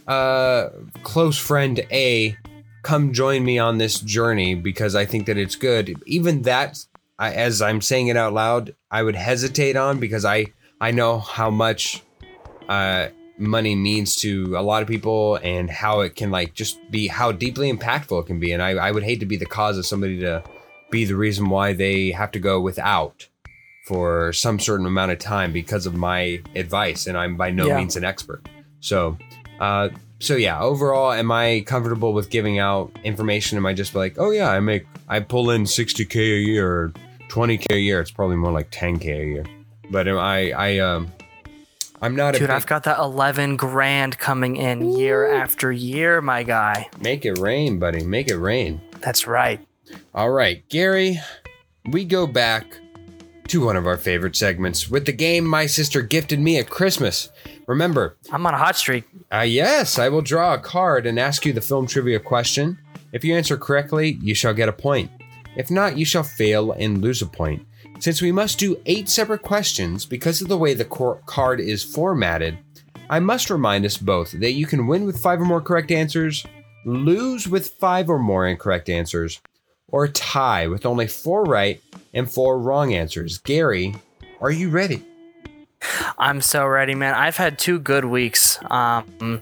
uh, 0.07 0.69
close 1.03 1.39
friend 1.39 1.81
A, 1.91 2.37
come 2.85 3.13
join 3.13 3.45
me 3.45 3.59
on 3.59 3.79
this 3.79 3.99
journey 3.99 4.55
because 4.55 4.95
I 4.95 5.05
think 5.05 5.27
that 5.27 5.37
it's 5.37 5.57
good." 5.57 6.01
Even 6.07 6.43
that, 6.43 6.79
I, 7.19 7.33
as 7.33 7.61
I'm 7.61 7.81
saying 7.81 8.07
it 8.09 8.17
out 8.17 8.33
loud, 8.33 8.77
I 8.91 9.03
would 9.03 9.17
hesitate 9.17 9.75
on 9.77 9.99
because 9.99 10.25
I 10.25 10.53
I 10.81 10.93
know 10.93 11.19
how 11.19 11.51
much 11.51 12.03
uh, 12.69 13.09
money 13.39 13.75
means 13.75 14.17
to 14.17 14.55
a 14.57 14.63
lot 14.63 14.83
of 14.83 14.89
people 14.89 15.37
and 15.43 15.69
how 15.69 16.01
it 16.01 16.15
can 16.15 16.31
like 16.31 16.55
just 16.55 16.79
be 16.91 17.09
how 17.09 17.33
deeply 17.33 17.73
impactful 17.73 18.23
it 18.23 18.27
can 18.27 18.39
be. 18.39 18.53
And 18.53 18.63
I, 18.63 18.71
I 18.71 18.91
would 18.91 19.03
hate 19.03 19.21
to 19.21 19.27
be 19.27 19.37
the 19.37 19.47
cause 19.47 19.77
of 19.77 19.87
somebody 19.87 20.21
to 20.21 20.43
be 20.91 21.05
the 21.05 21.17
reason 21.17 21.49
why 21.49 21.73
they 21.73 22.13
have 22.13 22.31
to 22.33 22.39
go 22.39 22.61
without 22.61 23.29
for 23.87 24.33
some 24.33 24.59
certain 24.59 24.87
amount 24.87 25.11
of 25.11 25.19
time 25.19 25.53
because 25.53 25.85
of 25.87 25.95
my 25.95 26.41
advice. 26.55 27.07
And 27.07 27.19
I'm 27.19 27.37
by 27.37 27.51
no 27.51 27.67
Yeah. 27.67 27.77
means 27.77 27.97
an 27.97 28.05
expert. 28.05 28.43
So, 28.81 29.19
uh, 29.59 29.89
so 30.25 30.37
yeah, 30.37 30.59
overall, 30.61 31.13
am 31.13 31.31
I 31.31 31.63
comfortable 31.67 32.13
with 32.13 32.31
giving 32.31 32.59
out 32.59 32.91
information? 33.05 33.59
Am 33.59 33.67
I 33.67 33.75
just 33.75 33.95
like, 33.95 34.17
oh 34.19 34.31
yeah, 34.31 34.51
I 34.51 34.61
make, 34.61 34.87
I 35.09 35.21
pull 35.21 35.51
in 35.51 35.65
60K 35.65 36.17
a 36.17 36.41
year 36.41 36.71
or 36.71 36.93
20K 37.29 37.75
a 37.75 37.79
year. 37.79 38.01
It's 38.01 38.11
probably 38.11 38.37
more 38.37 38.53
like 38.53 38.71
10K 38.71 39.05
a 39.05 39.27
year. 39.27 39.45
But 39.91 40.09
am 40.09 40.19
I, 40.19 40.53
I, 40.53 40.79
um, 40.79 41.13
I'm 42.01 42.17
not 42.17 42.35
a 42.35 42.39
Dude, 42.39 42.49
big, 42.49 42.57
I've 42.57 42.67
got 42.67 42.85
that 42.85 42.99
11 42.99 43.57
grand 43.57 44.19
coming 44.19 44.57
in 44.57 44.93
year 44.93 45.31
after 45.31 45.71
year, 45.71 46.21
my 46.21 46.43
guy. 46.43 46.89
Make 47.01 47.25
it 47.25 47.39
rain, 47.39 47.79
buddy. 47.79 48.05
Make 48.05 48.29
it 48.29 48.37
rain. 48.37 48.81
That's 49.01 49.27
right. 49.27 49.61
All 50.15 50.31
right, 50.31 50.67
Gary, 50.71 51.21
we 51.91 52.05
go 52.05 52.27
back 52.27 52.79
to 53.49 53.65
one 53.65 53.77
of 53.77 53.87
our 53.87 53.97
favorite 53.97 54.37
segments 54.37 54.89
with 54.89 55.07
the 55.07 55.13
game 55.13 55.45
my 55.45 55.67
sister 55.67 56.03
gifted 56.03 56.41
me 56.41 56.59
at 56.59 56.71
Christmas. 56.71 57.31
Remember, 57.67 58.17
I'm 58.31 58.47
on 58.47 58.55
a 58.55 58.59
hot 58.59 58.77
streak. 58.77 59.05
uh, 59.33 59.41
yes, 59.41 59.99
I 59.99 60.09
will 60.09 60.23
draw 60.23 60.55
a 60.55 60.59
card 60.59 61.07
and 61.07 61.19
ask 61.19 61.45
you 61.45 61.53
the 61.53 61.61
film 61.61 61.87
trivia 61.87 62.21
question. 62.21 62.79
If 63.13 63.25
you 63.25 63.35
answer 63.35 63.57
correctly, 63.57 64.19
you 64.21 64.35
shall 64.35 64.55
get 64.55 64.69
a 64.69 64.73
point. 64.73 65.11
If 65.57 65.71
not, 65.71 65.97
you 65.97 66.05
shall 66.05 66.23
fail 66.25 66.73
and 66.73 67.01
lose 67.01 67.23
a 67.23 67.27
point. 67.27 67.67
Since 68.01 68.21
we 68.21 68.33
must 68.33 68.59
do 68.59 68.81
eight 68.87 69.09
separate 69.09 69.43
questions 69.43 70.05
because 70.05 70.41
of 70.41 70.49
the 70.49 70.59
way 70.59 70.75
the 70.75 70.85
cor- 70.85 71.23
card 71.27 71.61
is 71.61 71.85
formatted, 71.85 72.59
I 73.09 73.21
must 73.21 73.51
remind 73.51 73.85
us 73.85 73.97
both 73.97 74.33
that 74.33 74.53
you 74.53 74.67
can 74.67 74.87
win 74.87 75.05
with 75.05 75.21
five 75.21 75.41
or 75.41 75.45
more 75.45 75.61
correct 75.61 75.93
answers, 75.93 76.45
lose 76.85 77.47
with 77.47 77.71
five 77.71 78.11
or 78.11 78.19
more 78.19 78.47
incorrect 78.49 78.89
answers, 78.89 79.41
or 79.95 80.09
tie 80.09 80.67
with 80.67 80.85
only 80.85 81.07
four 81.07 81.45
right 81.45 81.81
and 82.13 82.29
four 82.29 82.59
wrong 82.59 82.93
answers. 82.93 83.39
Gary, 83.39 83.95
are 84.41 84.51
you 84.51 84.69
ready? 84.69 85.05
I'm 86.19 86.41
so 86.41 86.67
ready, 86.67 86.97
man. 86.97 87.15
I've 87.15 87.37
had 87.37 87.61
two 87.61 87.79
good 87.79 88.05
weeks. 88.05 88.59
Um, 88.69 89.41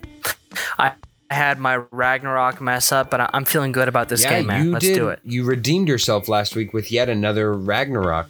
I 0.78 0.92
had 1.30 1.58
my 1.58 1.76
Ragnarok 1.90 2.60
mess 2.60 2.92
up, 2.92 3.08
but 3.08 3.30
I'm 3.32 3.46
feeling 3.46 3.72
good 3.72 3.88
about 3.88 4.10
this 4.10 4.26
game, 4.26 4.46
man. 4.46 4.72
Let's 4.72 4.84
did. 4.84 4.94
do 4.94 5.08
it. 5.08 5.20
You 5.24 5.44
redeemed 5.44 5.88
yourself 5.88 6.28
last 6.28 6.54
week 6.54 6.74
with 6.74 6.92
yet 6.92 7.08
another 7.08 7.54
Ragnarok 7.54 8.28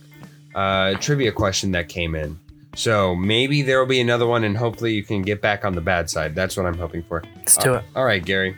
uh, 0.54 0.94
trivia 1.00 1.32
question 1.32 1.72
that 1.72 1.88
came 1.88 2.14
in. 2.14 2.38
So 2.76 3.16
maybe 3.16 3.62
there 3.62 3.80
will 3.80 3.87
be 3.88 4.00
another 4.00 4.28
one, 4.28 4.44
and 4.44 4.56
hopefully 4.56 4.94
you 4.94 5.02
can 5.02 5.22
get 5.22 5.40
back 5.42 5.64
on 5.64 5.74
the 5.74 5.80
bad 5.80 6.08
side. 6.08 6.37
That's 6.37 6.56
what 6.56 6.66
I'm 6.66 6.78
hoping 6.78 7.02
for. 7.02 7.24
Let's 7.38 7.56
do 7.56 7.74
Uh, 7.74 7.78
it. 7.78 7.85
All 7.96 8.04
right, 8.04 8.24
Gary. 8.24 8.56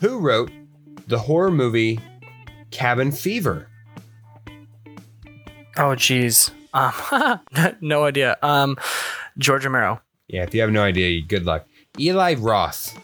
Who 0.00 0.18
wrote 0.18 0.50
the 1.08 1.18
horror 1.18 1.50
movie 1.50 2.00
Cabin 2.76 3.10
Fever? 3.10 3.68
Oh, 5.78 5.94
geez. 5.94 6.50
Um, 6.74 6.92
no 7.80 8.04
idea. 8.04 8.36
Um, 8.42 8.76
George 9.38 9.64
Romero. 9.64 10.02
Yeah, 10.28 10.42
if 10.42 10.54
you 10.54 10.60
have 10.60 10.70
no 10.70 10.82
idea, 10.82 11.22
good 11.22 11.46
luck. 11.46 11.66
Eli 11.98 12.34
Roth. 12.34 12.94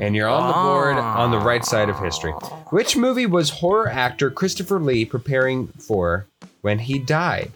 And 0.00 0.16
you're 0.16 0.28
on 0.28 0.48
the 0.48 0.54
board 0.54 0.96
on 0.96 1.30
the 1.30 1.38
right 1.38 1.64
side 1.64 1.88
of 1.88 1.98
history. 2.00 2.32
Which 2.70 2.96
movie 2.96 3.26
was 3.26 3.50
horror 3.50 3.88
actor 3.88 4.28
Christopher 4.30 4.80
Lee 4.80 5.04
preparing 5.04 5.68
for 5.68 6.26
when 6.62 6.80
he 6.80 6.98
died? 6.98 7.52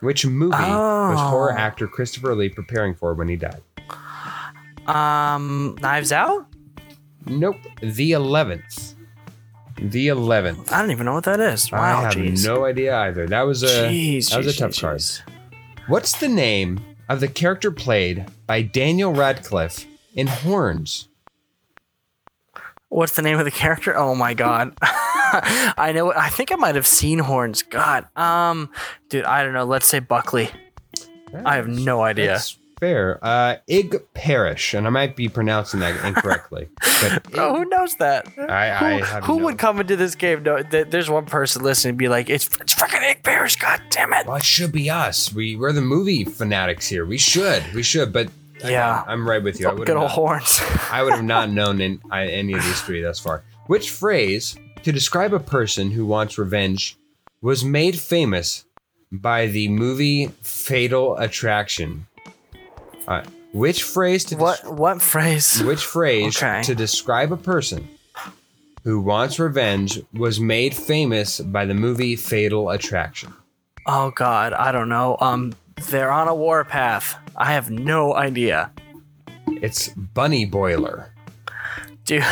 Which 0.00 0.24
movie 0.24 0.50
was 0.52 1.18
horror 1.18 1.52
Oh. 1.52 1.56
actor 1.58 1.88
Christopher 1.88 2.34
Lee 2.36 2.50
preparing 2.50 2.94
for 2.94 3.14
when 3.14 3.26
he 3.26 3.34
died? 3.36 3.62
Um, 4.86 5.76
Knives 5.80 6.12
Out. 6.12 6.46
Nope. 7.24 7.56
The 7.80 8.12
11th. 8.12 8.94
The 9.78 10.08
11th. 10.08 10.72
I 10.72 10.80
don't 10.80 10.90
even 10.90 11.04
know 11.06 11.14
what 11.14 11.24
that 11.24 11.38
is. 11.40 11.70
Wow, 11.70 11.98
I 11.98 12.02
have 12.02 12.14
jeez. 12.14 12.44
no 12.46 12.64
idea 12.64 12.96
either. 12.96 13.26
That 13.26 13.42
was 13.42 13.62
a 13.62 13.88
Jeez, 13.88 14.30
that 14.30 14.38
was 14.38 14.56
a 14.56 14.58
tough 14.58 14.70
jeez, 14.72 14.80
card. 15.22 15.32
What's 15.88 16.18
the 16.18 16.28
name 16.28 16.80
of 17.08 17.20
the 17.20 17.28
character 17.28 17.70
played 17.70 18.26
by 18.46 18.62
Daniel 18.62 19.12
Radcliffe 19.12 19.86
in 20.14 20.26
Horns? 20.28 21.08
What's 22.88 23.12
the 23.16 23.22
name 23.22 23.38
of 23.38 23.44
the 23.44 23.50
character? 23.50 23.96
Oh 23.96 24.14
my 24.14 24.32
god. 24.32 24.72
I 24.82 25.92
know 25.94 26.12
I 26.12 26.28
think 26.30 26.52
I 26.52 26.56
might 26.56 26.76
have 26.76 26.86
seen 26.86 27.18
horns. 27.18 27.62
God. 27.62 28.06
Um 28.16 28.70
dude, 29.08 29.24
I 29.24 29.42
don't 29.42 29.52
know. 29.52 29.64
Let's 29.64 29.86
say 29.86 29.98
Buckley. 29.98 30.50
I 31.44 31.56
have 31.56 31.68
no 31.68 32.00
idea. 32.02 32.28
That's 32.28 32.56
fair. 32.80 33.18
Uh, 33.22 33.56
Ig 33.66 34.02
Perrish, 34.14 34.76
and 34.76 34.86
I 34.86 34.90
might 34.90 35.16
be 35.16 35.28
pronouncing 35.28 35.80
that 35.80 36.04
incorrectly, 36.04 36.68
but 37.00 37.26
Oh, 37.38 37.56
who 37.56 37.64
knows 37.68 37.94
that? 37.96 38.26
I, 38.38 38.70
I 38.70 38.74
who 38.98 39.04
have 39.04 39.24
who 39.24 39.38
would 39.38 39.58
come 39.58 39.80
into 39.80 39.96
this 39.96 40.14
game? 40.14 40.42
No, 40.42 40.62
th- 40.62 40.88
there's 40.90 41.08
one 41.10 41.26
person 41.26 41.62
listening 41.62 41.90
and 41.90 41.98
be 41.98 42.08
like, 42.08 42.28
"It's 42.30 42.48
it's 42.60 42.74
fucking 42.74 43.00
Nick 43.00 43.22
Bears, 43.22 43.56
god 43.56 43.80
damn 43.90 44.12
it!" 44.12 44.26
Well, 44.26 44.36
it 44.36 44.44
should 44.44 44.72
be 44.72 44.90
us. 44.90 45.32
We 45.32 45.56
we're 45.56 45.72
the 45.72 45.80
movie 45.80 46.24
fanatics 46.24 46.86
here. 46.88 47.04
We 47.06 47.18
should. 47.18 47.62
We 47.74 47.82
should. 47.82 48.12
But 48.12 48.28
Yeah. 48.64 49.02
I'm 49.06 49.28
right 49.28 49.42
with 49.42 49.60
you. 49.60 49.68
I 49.68 49.72
would 49.72 49.86
Good 49.86 49.96
have 49.96 50.02
old 50.02 50.10
not, 50.10 50.14
horns. 50.14 50.60
I 50.90 51.02
would 51.02 51.14
have 51.14 51.24
not 51.24 51.50
known 51.50 51.80
in, 51.80 52.00
I, 52.10 52.26
any 52.26 52.52
of 52.54 52.62
these 52.64 52.80
three 52.82 53.02
thus 53.02 53.18
far. 53.18 53.42
Which 53.66 53.90
phrase 53.90 54.56
to 54.82 54.92
describe 54.92 55.32
a 55.34 55.40
person 55.40 55.90
who 55.90 56.06
wants 56.06 56.38
revenge 56.38 56.96
was 57.42 57.64
made 57.64 57.98
famous 57.98 58.64
by 59.12 59.46
the 59.46 59.68
movie 59.68 60.28
Fatal 60.42 61.16
Attraction? 61.16 62.06
Uh, 63.08 63.22
which 63.52 63.82
phrase 63.84 64.24
to 64.26 64.34
des- 64.34 64.40
what 64.42 64.72
what 64.72 65.00
phrase? 65.00 65.62
which 65.62 65.84
phrase 65.84 66.36
Okay. 66.36 66.62
to 66.62 66.74
describe 66.74 67.32
a 67.32 67.36
person 67.36 67.88
who 68.84 69.00
wants 69.00 69.38
revenge 69.38 70.00
was 70.12 70.38
made 70.40 70.74
famous 70.74 71.40
by 71.40 71.64
the 71.64 71.74
movie 71.74 72.16
Fatal 72.16 72.70
Attraction? 72.70 73.32
Oh 73.86 74.10
god, 74.10 74.52
I 74.52 74.72
don't 74.72 74.88
know. 74.88 75.16
Um, 75.20 75.54
they're 75.90 76.10
on 76.10 76.26
a 76.28 76.34
warpath. 76.34 77.16
I 77.36 77.52
have 77.52 77.70
no 77.70 78.14
idea, 78.14 78.70
It's 79.62 79.88
Bunny 79.88 80.44
Boiler. 80.44 81.12
dude. 82.04 82.24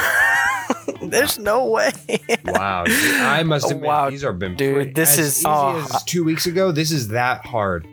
there's 1.03 1.39
no 1.39 1.67
way. 1.67 1.93
Wow, 2.45 2.85
dude, 2.85 3.15
I 3.21 3.43
must 3.45 3.69
have 3.69 3.81
been. 3.81 3.87
Wow, 3.89 4.11
these 4.11 4.25
are 4.25 4.33
been 4.33 4.57
dude, 4.57 4.75
pretty- 4.75 4.93
this 4.93 5.13
as 5.19 5.19
is- 5.27 5.39
easy 5.39 5.47
oh, 5.49 5.89
as 5.95 6.03
two 6.05 6.25
weeks 6.25 6.47
ago. 6.47 6.73
This 6.73 6.91
is 6.91 7.09
that 7.09 7.47
hard. 7.47 7.87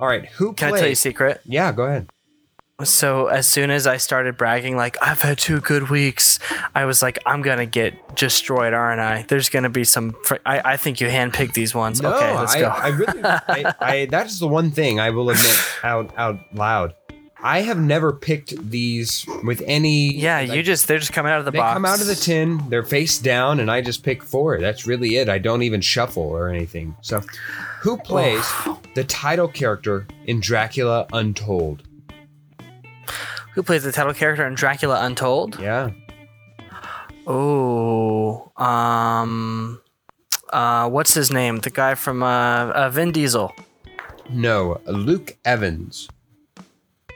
All 0.00 0.06
right, 0.06 0.26
who 0.26 0.52
Can 0.52 0.72
I 0.74 0.78
tell 0.78 0.86
you 0.86 0.92
a 0.92 0.96
secret? 0.96 1.40
yeah, 1.44 1.72
go 1.72 1.84
ahead. 1.84 2.08
So 2.84 3.26
as 3.26 3.48
soon 3.48 3.72
as 3.72 3.88
I 3.88 3.96
started 3.96 4.36
bragging, 4.36 4.76
like 4.76 4.96
I've 5.02 5.20
had 5.20 5.36
two 5.36 5.60
good 5.60 5.90
weeks, 5.90 6.38
I 6.76 6.84
was 6.84 7.02
like, 7.02 7.18
I'm 7.26 7.42
gonna 7.42 7.66
get 7.66 8.14
destroyed, 8.14 8.72
aren't 8.72 9.00
I? 9.00 9.22
There's 9.26 9.48
gonna 9.48 9.68
be 9.68 9.82
some. 9.82 10.14
Fr- 10.22 10.36
I 10.46 10.74
I 10.74 10.76
think 10.76 11.00
you 11.00 11.08
handpicked 11.08 11.54
these 11.54 11.74
ones. 11.74 12.00
No, 12.00 12.14
okay, 12.14 12.32
let's 12.38 12.54
I, 12.54 12.60
go. 12.60 12.68
I 12.68 12.88
really, 12.90 13.24
I, 13.24 13.74
I, 13.80 14.06
that 14.10 14.26
is 14.26 14.38
the 14.38 14.46
one 14.46 14.70
thing 14.70 15.00
I 15.00 15.10
will 15.10 15.28
admit 15.28 15.58
out 15.82 16.16
out 16.16 16.38
loud. 16.54 16.94
I 17.42 17.62
have 17.62 17.80
never 17.80 18.12
picked 18.12 18.56
these 18.70 19.26
with 19.42 19.60
any. 19.66 20.14
yeah, 20.14 20.38
like, 20.42 20.52
you 20.52 20.62
just 20.62 20.86
they're 20.86 21.00
just 21.00 21.12
coming 21.12 21.32
out 21.32 21.40
of 21.40 21.46
the 21.46 21.50
box. 21.50 21.56
They 21.56 21.58
box. 21.58 21.74
come 21.74 21.84
out 21.84 22.00
of 22.00 22.06
the 22.06 22.14
tin, 22.14 22.62
they're 22.68 22.84
face 22.84 23.18
down, 23.18 23.58
and 23.58 23.72
I 23.72 23.80
just 23.80 24.04
pick 24.04 24.22
four. 24.22 24.60
That's 24.60 24.86
really 24.86 25.16
it. 25.16 25.28
I 25.28 25.38
don't 25.38 25.62
even 25.64 25.80
shuffle 25.80 26.22
or 26.22 26.48
anything. 26.48 26.94
So, 27.00 27.24
who 27.80 27.96
plays 27.96 28.48
the 28.94 29.02
title 29.02 29.48
character 29.48 30.06
in 30.26 30.38
Dracula 30.38 31.08
Untold? 31.12 31.82
Who 33.58 33.64
plays 33.64 33.82
the 33.82 33.90
title 33.90 34.14
character 34.14 34.46
in 34.46 34.54
Dracula 34.54 35.04
Untold? 35.04 35.58
Yeah. 35.58 35.90
Oh, 37.26 38.52
um, 38.56 39.80
uh, 40.52 40.88
what's 40.88 41.12
his 41.12 41.32
name? 41.32 41.58
The 41.58 41.70
guy 41.70 41.96
from 41.96 42.22
uh, 42.22 42.66
uh 42.66 42.90
Vin 42.90 43.10
Diesel. 43.10 43.52
No, 44.30 44.80
Luke 44.86 45.36
Evans. 45.44 46.08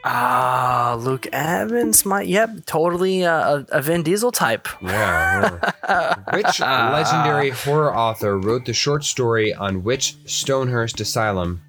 Ah, 0.03 0.97
Luke 0.99 1.27
Evans. 1.31 2.05
My 2.05 2.23
yep, 2.23 2.65
totally 2.65 3.23
uh, 3.23 3.59
a, 3.71 3.77
a 3.77 3.81
Vin 3.81 4.03
Diesel 4.03 4.33
type. 4.33 4.67
Yeah. 4.81 5.59
yeah. 5.87 6.15
which 6.33 6.59
legendary 6.59 7.51
horror 7.51 7.95
author 7.95 8.37
wrote 8.37 8.65
the 8.65 8.73
short 8.73 9.05
story 9.05 9.53
on 9.53 9.81
which 9.81 10.17
Stonehurst 10.25 10.99
Asylum? 10.99 11.61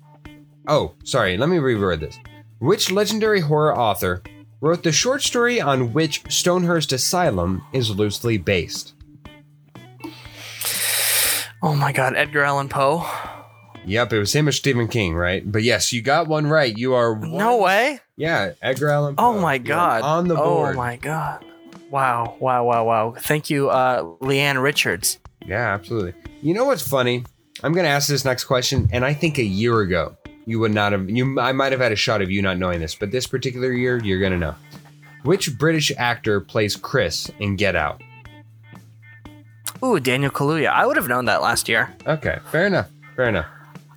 Oh, 0.66 0.94
sorry, 1.04 1.36
let 1.36 1.48
me 1.48 1.58
reword 1.58 2.00
this. 2.00 2.18
Which 2.58 2.90
legendary 2.90 3.38
horror 3.38 3.78
author 3.78 4.20
wrote 4.64 4.82
the 4.82 4.92
short 4.92 5.22
story 5.22 5.60
on 5.60 5.92
which 5.92 6.22
Stonehurst 6.24 6.92
Asylum 6.92 7.62
is 7.74 7.90
loosely 7.90 8.38
based? 8.38 8.94
Oh 11.62 11.74
my 11.74 11.92
God, 11.92 12.14
Edgar 12.16 12.42
Allan 12.42 12.70
Poe. 12.70 13.06
Yep, 13.84 14.14
it 14.14 14.18
was 14.18 14.34
him 14.34 14.48
or 14.48 14.52
Stephen 14.52 14.88
King, 14.88 15.14
right? 15.14 15.50
But 15.50 15.62
yes, 15.62 15.92
you 15.92 16.00
got 16.00 16.28
one 16.28 16.46
right. 16.46 16.76
You 16.76 16.94
are 16.94 17.12
one, 17.12 17.36
No 17.36 17.58
way. 17.58 18.00
Yeah, 18.16 18.52
Edgar 18.62 18.88
Allan 18.88 19.16
Poe. 19.16 19.24
Oh 19.24 19.40
my 19.40 19.58
God. 19.58 20.02
On 20.02 20.28
the 20.28 20.34
board. 20.34 20.74
Oh 20.74 20.78
my 20.78 20.96
God. 20.96 21.44
Wow, 21.90 22.36
wow, 22.40 22.64
wow, 22.64 22.84
wow. 22.84 23.14
Thank 23.18 23.50
you, 23.50 23.68
uh, 23.68 24.02
Leanne 24.22 24.62
Richards. 24.62 25.18
Yeah, 25.46 25.74
absolutely. 25.74 26.14
You 26.40 26.54
know 26.54 26.64
what's 26.64 26.86
funny? 26.86 27.24
I'm 27.62 27.72
going 27.72 27.84
to 27.84 27.90
ask 27.90 28.08
this 28.08 28.24
next 28.24 28.44
question, 28.44 28.88
and 28.92 29.04
I 29.04 29.12
think 29.12 29.38
a 29.38 29.44
year 29.44 29.80
ago 29.80 30.16
you 30.46 30.58
would 30.58 30.72
not 30.72 30.92
have. 30.92 31.08
You, 31.08 31.38
I 31.40 31.52
might 31.52 31.72
have 31.72 31.80
had 31.80 31.92
a 31.92 31.96
shot 31.96 32.22
of 32.22 32.30
you 32.30 32.42
not 32.42 32.58
knowing 32.58 32.80
this, 32.80 32.94
but 32.94 33.10
this 33.10 33.26
particular 33.26 33.72
year 33.72 34.02
you're 34.02 34.20
to 34.28 34.36
know. 34.36 34.54
Which 35.22 35.58
British 35.58 35.90
actor 35.96 36.40
plays 36.40 36.76
Chris 36.76 37.30
in 37.38 37.56
Get 37.56 37.74
Out? 37.74 38.02
Ooh, 39.82 39.98
Daniel 39.98 40.30
Kaluuya. 40.30 40.68
I 40.68 40.86
would 40.86 40.96
have 40.96 41.08
known 41.08 41.24
that 41.26 41.42
last 41.42 41.68
year. 41.68 41.94
Okay, 42.06 42.38
fair 42.50 42.66
enough. 42.66 42.90
Fair 43.16 43.28
enough. 43.28 43.46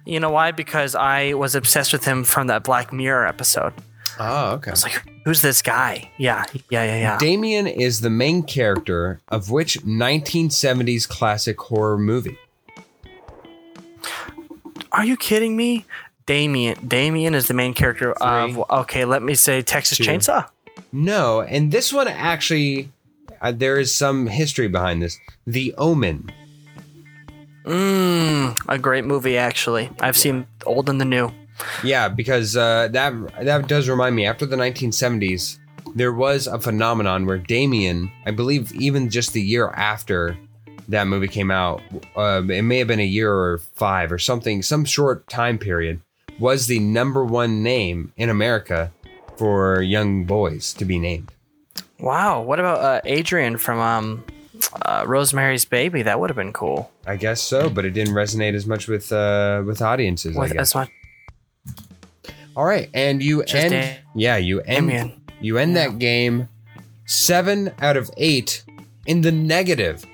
You 0.06 0.22
know 0.22 0.30
why? 0.30 0.52
Because 0.52 0.96
I 0.96 1.34
was 1.34 1.54
obsessed 1.54 1.92
with 1.92 2.06
him 2.06 2.24
from 2.24 2.48
that 2.48 2.64
Black 2.64 2.94
Mirror 2.94 3.28
episode. 3.28 3.74
Oh, 4.20 4.52
okay. 4.54 4.72
I 4.72 4.74
was 4.74 4.84
like, 4.84 5.04
who's 5.26 5.42
this 5.42 5.62
guy? 5.62 6.10
Yeah, 6.18 6.46
yeah, 6.70 6.84
yeah, 6.84 7.00
yeah. 7.00 7.18
Damien 7.20 7.68
is 7.68 8.02
the 8.02 8.10
main 8.10 8.42
character 8.44 9.20
of 9.28 9.52
which 9.52 9.80
1970s 9.82 11.08
classic 11.08 11.60
horror 11.60 11.98
movie? 11.98 12.38
Are 14.92 15.06
you 15.06 15.18
kidding 15.18 15.56
me? 15.56 15.86
Damien. 16.28 16.88
Damien 16.88 17.34
is 17.34 17.48
the 17.48 17.56
main 17.56 17.74
character 17.74 18.14
Three. 18.20 18.28
of. 18.28 18.70
Okay, 18.70 19.06
let 19.06 19.24
me 19.24 19.34
say 19.34 19.64
Texas 19.64 19.98
Two. 19.98 20.04
Chainsaw. 20.04 20.48
No, 20.92 21.42
and 21.42 21.72
this 21.72 21.92
one 21.92 22.08
actually, 22.08 22.92
uh, 23.42 23.52
there 23.52 23.80
is 23.80 23.94
some 23.94 24.28
history 24.28 24.68
behind 24.68 25.02
this. 25.02 25.18
The 25.48 25.74
Omen. 25.78 26.30
Mmm, 27.64 28.58
a 28.70 28.78
great 28.78 29.04
movie 29.06 29.38
actually. 29.38 29.90
I've 30.00 30.16
seen 30.16 30.46
old 30.66 30.90
and 30.90 31.02
the 31.02 31.06
new. 31.06 31.32
Yeah, 31.84 32.08
because 32.08 32.56
uh, 32.56 32.90
that 32.92 33.14
that 33.44 33.68
does 33.68 33.90
remind 33.90 34.16
me. 34.16 34.26
After 34.26 34.46
the 34.46 34.56
1970s, 34.56 35.58
there 35.96 36.14
was 36.14 36.48
a 36.48 36.60
phenomenon 36.60 37.26
where 37.26 37.38
Damien, 37.38 38.12
I 38.26 38.32
believe, 38.32 38.74
even 38.76 39.10
just 39.10 39.34
the 39.34 39.42
year 39.42 39.70
after 39.70 40.38
that 40.90 41.08
movie 41.08 41.28
came 41.28 41.52
out, 41.52 41.82
uh, 42.16 42.42
it 42.50 42.62
may 42.62 42.78
have 42.78 42.88
been 42.88 43.00
a 43.00 43.06
year 43.06 43.34
or 43.34 43.58
five 43.58 44.12
or 44.12 44.20
something, 44.20 44.62
some 44.62 44.86
short 44.86 45.28
time 45.28 45.58
period, 45.58 46.00
was 46.40 46.68
the 46.68 46.80
number 46.80 47.24
one 47.26 47.64
name 47.64 48.14
in 48.18 48.30
America 48.30 48.92
for 49.38 49.82
young 49.82 50.24
boys 50.26 50.74
to 50.76 50.86
be 50.86 50.98
named. 51.00 51.32
Wow. 52.00 52.42
What 52.42 52.60
about 52.60 52.80
uh, 52.80 53.02
Adrian 53.06 53.58
from 53.58 53.80
um, 53.80 54.24
uh, 54.84 55.04
Rosemary's 55.08 55.66
Baby? 55.66 56.04
That 56.04 56.20
would 56.20 56.30
have 56.30 56.38
been 56.38 56.54
cool. 56.54 56.92
I 57.06 57.16
guess 57.16 57.42
so, 57.42 57.70
but 57.70 57.86
it 57.86 57.92
didn't 57.92 58.14
resonate 58.14 58.54
as 58.54 58.66
much 58.68 58.88
with 58.88 59.12
uh, 59.12 59.64
with 59.66 59.82
audiences. 59.82 60.36
I 60.38 60.42
With 60.42 60.54
guess. 60.54 60.62
as 60.62 60.76
much 60.76 60.90
All 62.56 62.66
right, 62.66 62.90
and 62.94 63.22
you 63.24 63.44
Just 63.44 63.56
end. 63.56 63.72
Dan- 63.72 63.98
yeah, 64.16 64.38
you 64.38 64.62
end. 64.62 64.90
Damien. 64.90 65.22
You 65.40 65.58
end 65.60 65.76
that 65.76 66.00
game 66.00 66.50
seven 67.06 67.72
out 67.80 67.96
of 67.98 68.10
eight 68.18 68.64
in 69.06 69.22
the 69.22 69.32
negative. 69.32 70.06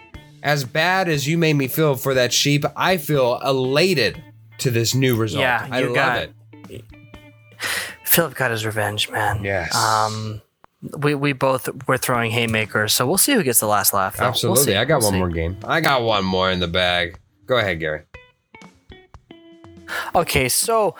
As 0.43 0.65
bad 0.65 1.07
as 1.07 1.25
you 1.25 1.38
made 1.38 1.53
me 1.53 1.69
feel 1.69 1.95
for 1.95 2.13
that 2.13 2.33
sheep, 2.33 2.65
I 2.75 2.97
feel 2.97 3.39
elated 3.45 4.21
to 4.63 4.71
this 4.71 4.93
new 4.95 5.15
result. 5.15 5.41
Yeah, 5.41 5.67
I 5.71 5.80
you 5.82 5.86
love 5.88 5.95
got- 5.95 6.30
it. 6.69 6.84
Philip 8.06 8.36
got 8.36 8.52
his 8.52 8.65
revenge, 8.65 9.10
man. 9.10 9.43
Yes. 9.43 9.73
Um, 9.76 10.41
we 10.97 11.15
we 11.15 11.32
both 11.34 11.69
were 11.88 11.97
throwing 11.97 12.32
haymakers, 12.32 12.93
so 12.93 13.08
we'll 13.08 13.17
see 13.17 13.34
who 13.34 13.41
gets 13.43 13.60
the 13.60 13.67
last 13.67 13.93
laugh. 13.93 14.17
though. 14.17 14.23
We'll 14.23 14.30
Absolutely. 14.32 14.76
I 14.78 14.86
got 14.86 14.99
We'll 14.99 15.08
one 15.08 15.13
see. 15.13 15.19
more 15.19 15.30
game. 15.30 15.58
I 15.63 15.80
got 15.82 16.04
one 16.04 16.26
more 16.26 16.52
in 16.52 16.60
the 16.60 16.67
bag. 16.67 17.17
Go 17.45 17.58
ahead, 17.58 17.80
Gary. 17.80 18.02
Okay, 20.15 20.49
so 20.49 20.95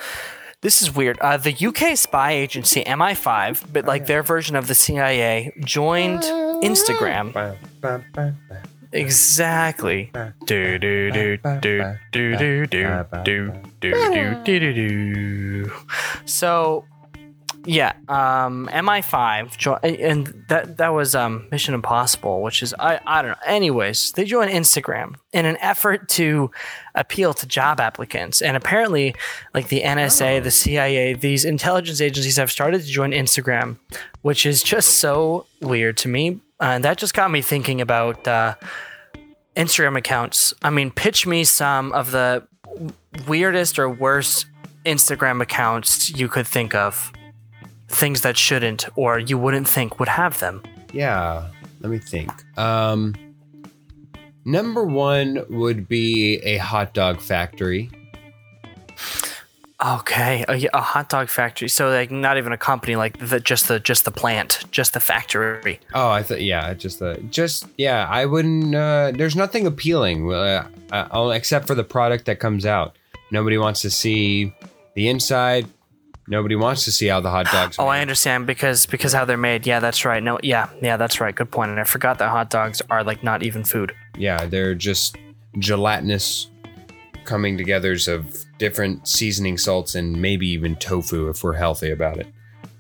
This 0.62 0.82
is 0.82 0.96
weird. 0.96 1.20
Uh, 1.20 1.36
the 1.36 1.52
UK 1.54 1.98
spy 1.98 2.32
agency 2.32 2.84
MI5, 2.86 3.66
but 3.74 3.84
like 3.84 4.06
their 4.06 4.24
version 4.24 4.56
of 4.56 4.68
the 4.68 4.76
CIA, 4.76 5.52
joined 5.60 6.22
Instagram. 6.64 7.34
Exactly. 8.94 10.12
Do 10.46 10.78
do 10.78 11.12
do 11.12 11.38
do 11.38 11.60
do 11.62 12.38
do 12.38 12.68
do 12.68 12.68
do 12.68 13.06
do 13.24 13.52
do 13.82 14.44
do 14.44 14.60
do 14.60 14.74
do. 14.74 15.72
So, 16.26 16.86
yeah, 17.66 17.94
um, 18.10 18.68
MI5 18.72 20.00
and 20.02 20.46
that 20.50 20.78
that 20.78 20.90
was 20.90 21.16
um, 21.16 21.48
Mission 21.52 21.74
Impossible, 21.74 22.42
which 22.42 22.62
is 22.62 22.74
I 22.78 23.00
I 23.06 23.22
don't 23.22 23.32
know. 23.32 23.38
Anyways, 23.46 24.12
they 24.14 24.26
joined 24.26 24.52
Instagram 24.52 25.16
in 25.32 25.46
an 25.46 25.58
effort 25.58 26.10
to 26.10 26.52
appeal 26.96 27.34
to 27.36 27.46
job 27.46 27.80
applicants, 27.80 28.42
and 28.42 28.58
apparently, 28.58 29.16
like 29.54 29.70
the 29.70 29.82
NSA, 29.82 30.44
the 30.44 30.52
CIA, 30.52 31.14
these 31.14 31.46
intelligence 31.46 32.02
agencies 32.02 32.38
have 32.38 32.52
started 32.52 32.82
to 32.82 32.88
join 32.88 33.12
Instagram, 33.12 33.78
which 34.22 34.46
is 34.46 34.62
just 34.62 34.98
so 34.98 35.46
weird 35.62 35.98
to 35.98 36.08
me. 36.08 36.40
Uh, 36.60 36.76
and 36.76 36.84
that 36.84 36.98
just 36.98 37.14
got 37.14 37.32
me 37.32 37.42
thinking 37.42 37.82
about. 37.82 38.28
Uh, 38.28 38.56
Instagram 39.56 39.96
accounts. 39.96 40.52
I 40.64 40.72
mean, 40.72 40.90
pitch 40.90 41.28
me 41.28 41.44
some 41.44 41.92
of 41.92 42.10
the 42.10 42.48
weirdest 43.28 43.78
or 43.78 43.88
worst 43.88 44.48
Instagram 44.84 45.42
accounts 45.42 46.10
you 46.10 46.28
could 46.28 46.48
think 46.48 46.74
of. 46.74 47.12
Things 47.94 48.22
that 48.22 48.38
shouldn't 48.38 48.88
or 48.96 49.20
you 49.20 49.38
wouldn't 49.38 49.68
think 49.68 50.00
would 50.00 50.10
have 50.10 50.40
them. 50.40 50.62
Yeah, 50.92 51.48
let 51.80 51.92
me 51.92 52.00
think. 52.00 52.32
Um, 52.58 53.14
number 54.46 54.84
one 54.84 55.46
would 55.50 55.88
be 55.88 56.38
a 56.38 56.58
hot 56.58 56.94
dog 56.94 57.22
factory. 57.22 57.90
Okay, 59.84 60.46
a, 60.48 60.70
a 60.74 60.82
hot 60.82 61.10
dog 61.10 61.30
factory. 61.30 61.68
So 61.68 61.90
like 61.90 62.10
not 62.10 62.38
even 62.38 62.52
a 62.52 62.58
company, 62.58 62.96
like 62.96 63.18
the, 63.20 63.40
just 63.40 63.68
the 63.68 63.80
just 63.80 64.06
the 64.06 64.12
plant, 64.12 64.64
just 64.72 64.94
the 64.94 65.00
factory. 65.00 65.80
Oh, 65.94 66.10
I 66.10 66.24
thought, 66.24 66.42
yeah, 66.42 66.74
just 66.74 67.00
the, 67.00 67.22
just 67.30 67.68
yeah. 67.78 68.08
I 68.10 68.26
wouldn't. 68.26 68.74
Uh, 68.74 69.12
there's 69.14 69.36
nothing 69.36 69.68
appealing, 69.68 70.32
uh, 70.32 70.68
uh, 70.92 71.32
except 71.34 71.68
for 71.68 71.76
the 71.76 71.84
product 71.84 72.26
that 72.26 72.40
comes 72.40 72.66
out. 72.66 72.96
Nobody 73.30 73.58
wants 73.58 73.82
to 73.82 73.90
see 73.90 74.54
the 74.96 75.10
inside. 75.10 75.68
Nobody 76.28 76.56
wants 76.56 76.86
to 76.86 76.92
see 76.92 77.08
how 77.08 77.20
the 77.20 77.30
hot 77.30 77.48
dogs. 77.52 77.78
Oh, 77.78 77.88
are 77.88 77.90
I 77.90 78.00
understand 78.00 78.48
because 78.48 78.86
because 78.86 79.14
how 79.14 79.26
they're 79.26 79.38
made. 79.38 79.68
Yeah, 79.68 79.80
that's 79.80 80.06
right. 80.06 80.24
No, 80.24 80.40
yeah, 80.42 80.70
yeah, 80.82 80.96
that's 80.98 81.20
right. 81.20 81.36
Good 81.36 81.52
point. 81.52 81.72
And 81.72 81.80
I 81.80 81.84
forgot 81.84 82.18
that 82.20 82.30
hot 82.30 82.50
dogs 82.50 82.82
are 82.90 83.04
like 83.04 83.24
not 83.24 83.44
even 83.44 83.64
food. 83.64 83.94
Yeah, 84.18 84.46
they're 84.46 84.76
just 84.76 85.18
gelatinous 85.60 86.48
coming 87.26 87.58
togethers 87.58 88.12
of 88.12 88.46
different 88.58 89.08
seasoning 89.08 89.58
salts 89.58 89.96
and 89.96 90.22
maybe 90.22 90.48
even 90.48 90.76
tofu 90.76 91.30
if 91.30 91.44
we're 91.44 91.54
healthy 91.54 91.92
about 91.92 92.18
it. 92.18 92.28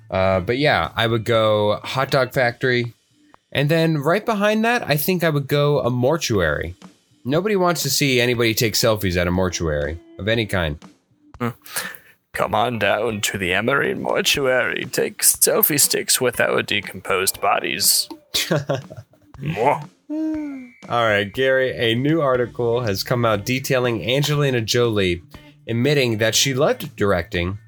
Uh, 0.09 0.39
but 0.39 0.57
yeah, 0.57 0.91
I 0.95 1.07
would 1.07 1.25
go 1.25 1.79
hot 1.83 2.11
dog 2.11 2.33
factory, 2.33 2.93
and 3.51 3.67
then 3.69 3.97
right 3.97 4.25
behind 4.25 4.63
that, 4.63 4.87
I 4.87 4.95
think 4.95 5.23
I 5.23 5.29
would 5.29 5.47
go 5.47 5.79
a 5.79 5.89
mortuary. 5.89 6.75
Nobody 7.25 7.55
wants 7.55 7.83
to 7.83 7.89
see 7.89 8.21
anybody 8.21 8.53
take 8.53 8.73
selfies 8.73 9.17
at 9.17 9.27
a 9.27 9.31
mortuary 9.31 9.97
of 10.19 10.27
any 10.27 10.45
kind. 10.45 10.77
Come 12.33 12.55
on 12.55 12.79
down 12.79 13.21
to 13.21 13.37
the 13.37 13.53
Emery 13.53 13.93
mortuary. 13.93 14.85
Take 14.85 15.21
selfie 15.21 15.79
sticks 15.79 16.19
with 16.19 16.41
our 16.41 16.63
decomposed 16.63 17.39
bodies. 17.39 18.09
All 18.49 19.83
right, 20.89 21.31
Gary, 21.31 21.77
a 21.77 21.93
new 21.93 22.21
article 22.21 22.81
has 22.81 23.03
come 23.03 23.23
out 23.23 23.45
detailing 23.45 24.03
Angelina 24.03 24.61
Jolie 24.61 25.21
admitting 25.67 26.17
that 26.17 26.33
she 26.33 26.55
loved 26.55 26.95
directing, 26.95 27.59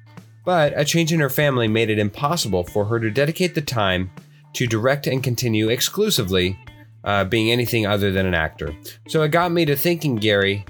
but 0.44 0.72
a 0.76 0.84
change 0.84 1.12
in 1.12 1.20
her 1.20 1.30
family 1.30 1.68
made 1.68 1.88
it 1.88 2.00
impossible 2.00 2.64
for 2.64 2.86
her 2.86 2.98
to 2.98 3.08
dedicate 3.08 3.54
the 3.54 3.62
time 3.62 4.10
to 4.54 4.66
direct 4.66 5.06
and 5.06 5.22
continue 5.22 5.68
exclusively 5.68 6.58
uh, 7.04 7.22
being 7.22 7.52
anything 7.52 7.86
other 7.86 8.10
than 8.10 8.26
an 8.26 8.34
actor. 8.34 8.74
So 9.06 9.22
it 9.22 9.28
got 9.28 9.52
me 9.52 9.64
to 9.66 9.76
thinking, 9.76 10.16
Gary, 10.16 10.66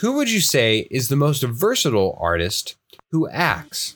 who 0.00 0.12
would 0.12 0.30
you 0.30 0.40
say 0.40 0.86
is 0.90 1.08
the 1.08 1.16
most 1.16 1.42
versatile 1.42 2.16
artist 2.20 2.76
who 3.10 3.28
acts? 3.28 3.94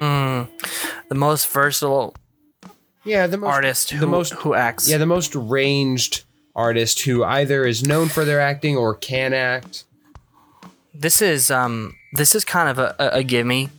Mm, 0.00 0.48
the 1.08 1.14
most 1.14 1.48
versatile 1.48 2.14
Yeah, 3.04 3.26
the 3.26 3.38
most 3.38 3.50
artist 3.50 3.90
who, 3.90 4.00
the 4.00 4.06
most 4.06 4.32
who 4.34 4.54
acts. 4.54 4.88
Yeah, 4.88 4.98
the 4.98 5.06
most 5.06 5.34
ranged 5.34 6.24
artist 6.54 7.02
who 7.02 7.24
either 7.24 7.64
is 7.66 7.82
known 7.82 8.08
for 8.08 8.24
their 8.24 8.40
acting 8.40 8.76
or 8.76 8.94
can 8.94 9.32
act. 9.32 9.84
This 10.92 11.20
is 11.22 11.50
um 11.50 11.94
this 12.12 12.34
is 12.34 12.44
kind 12.44 12.68
of 12.68 12.78
a, 12.78 12.94
a, 12.98 13.18
a 13.18 13.22
gimme, 13.22 13.70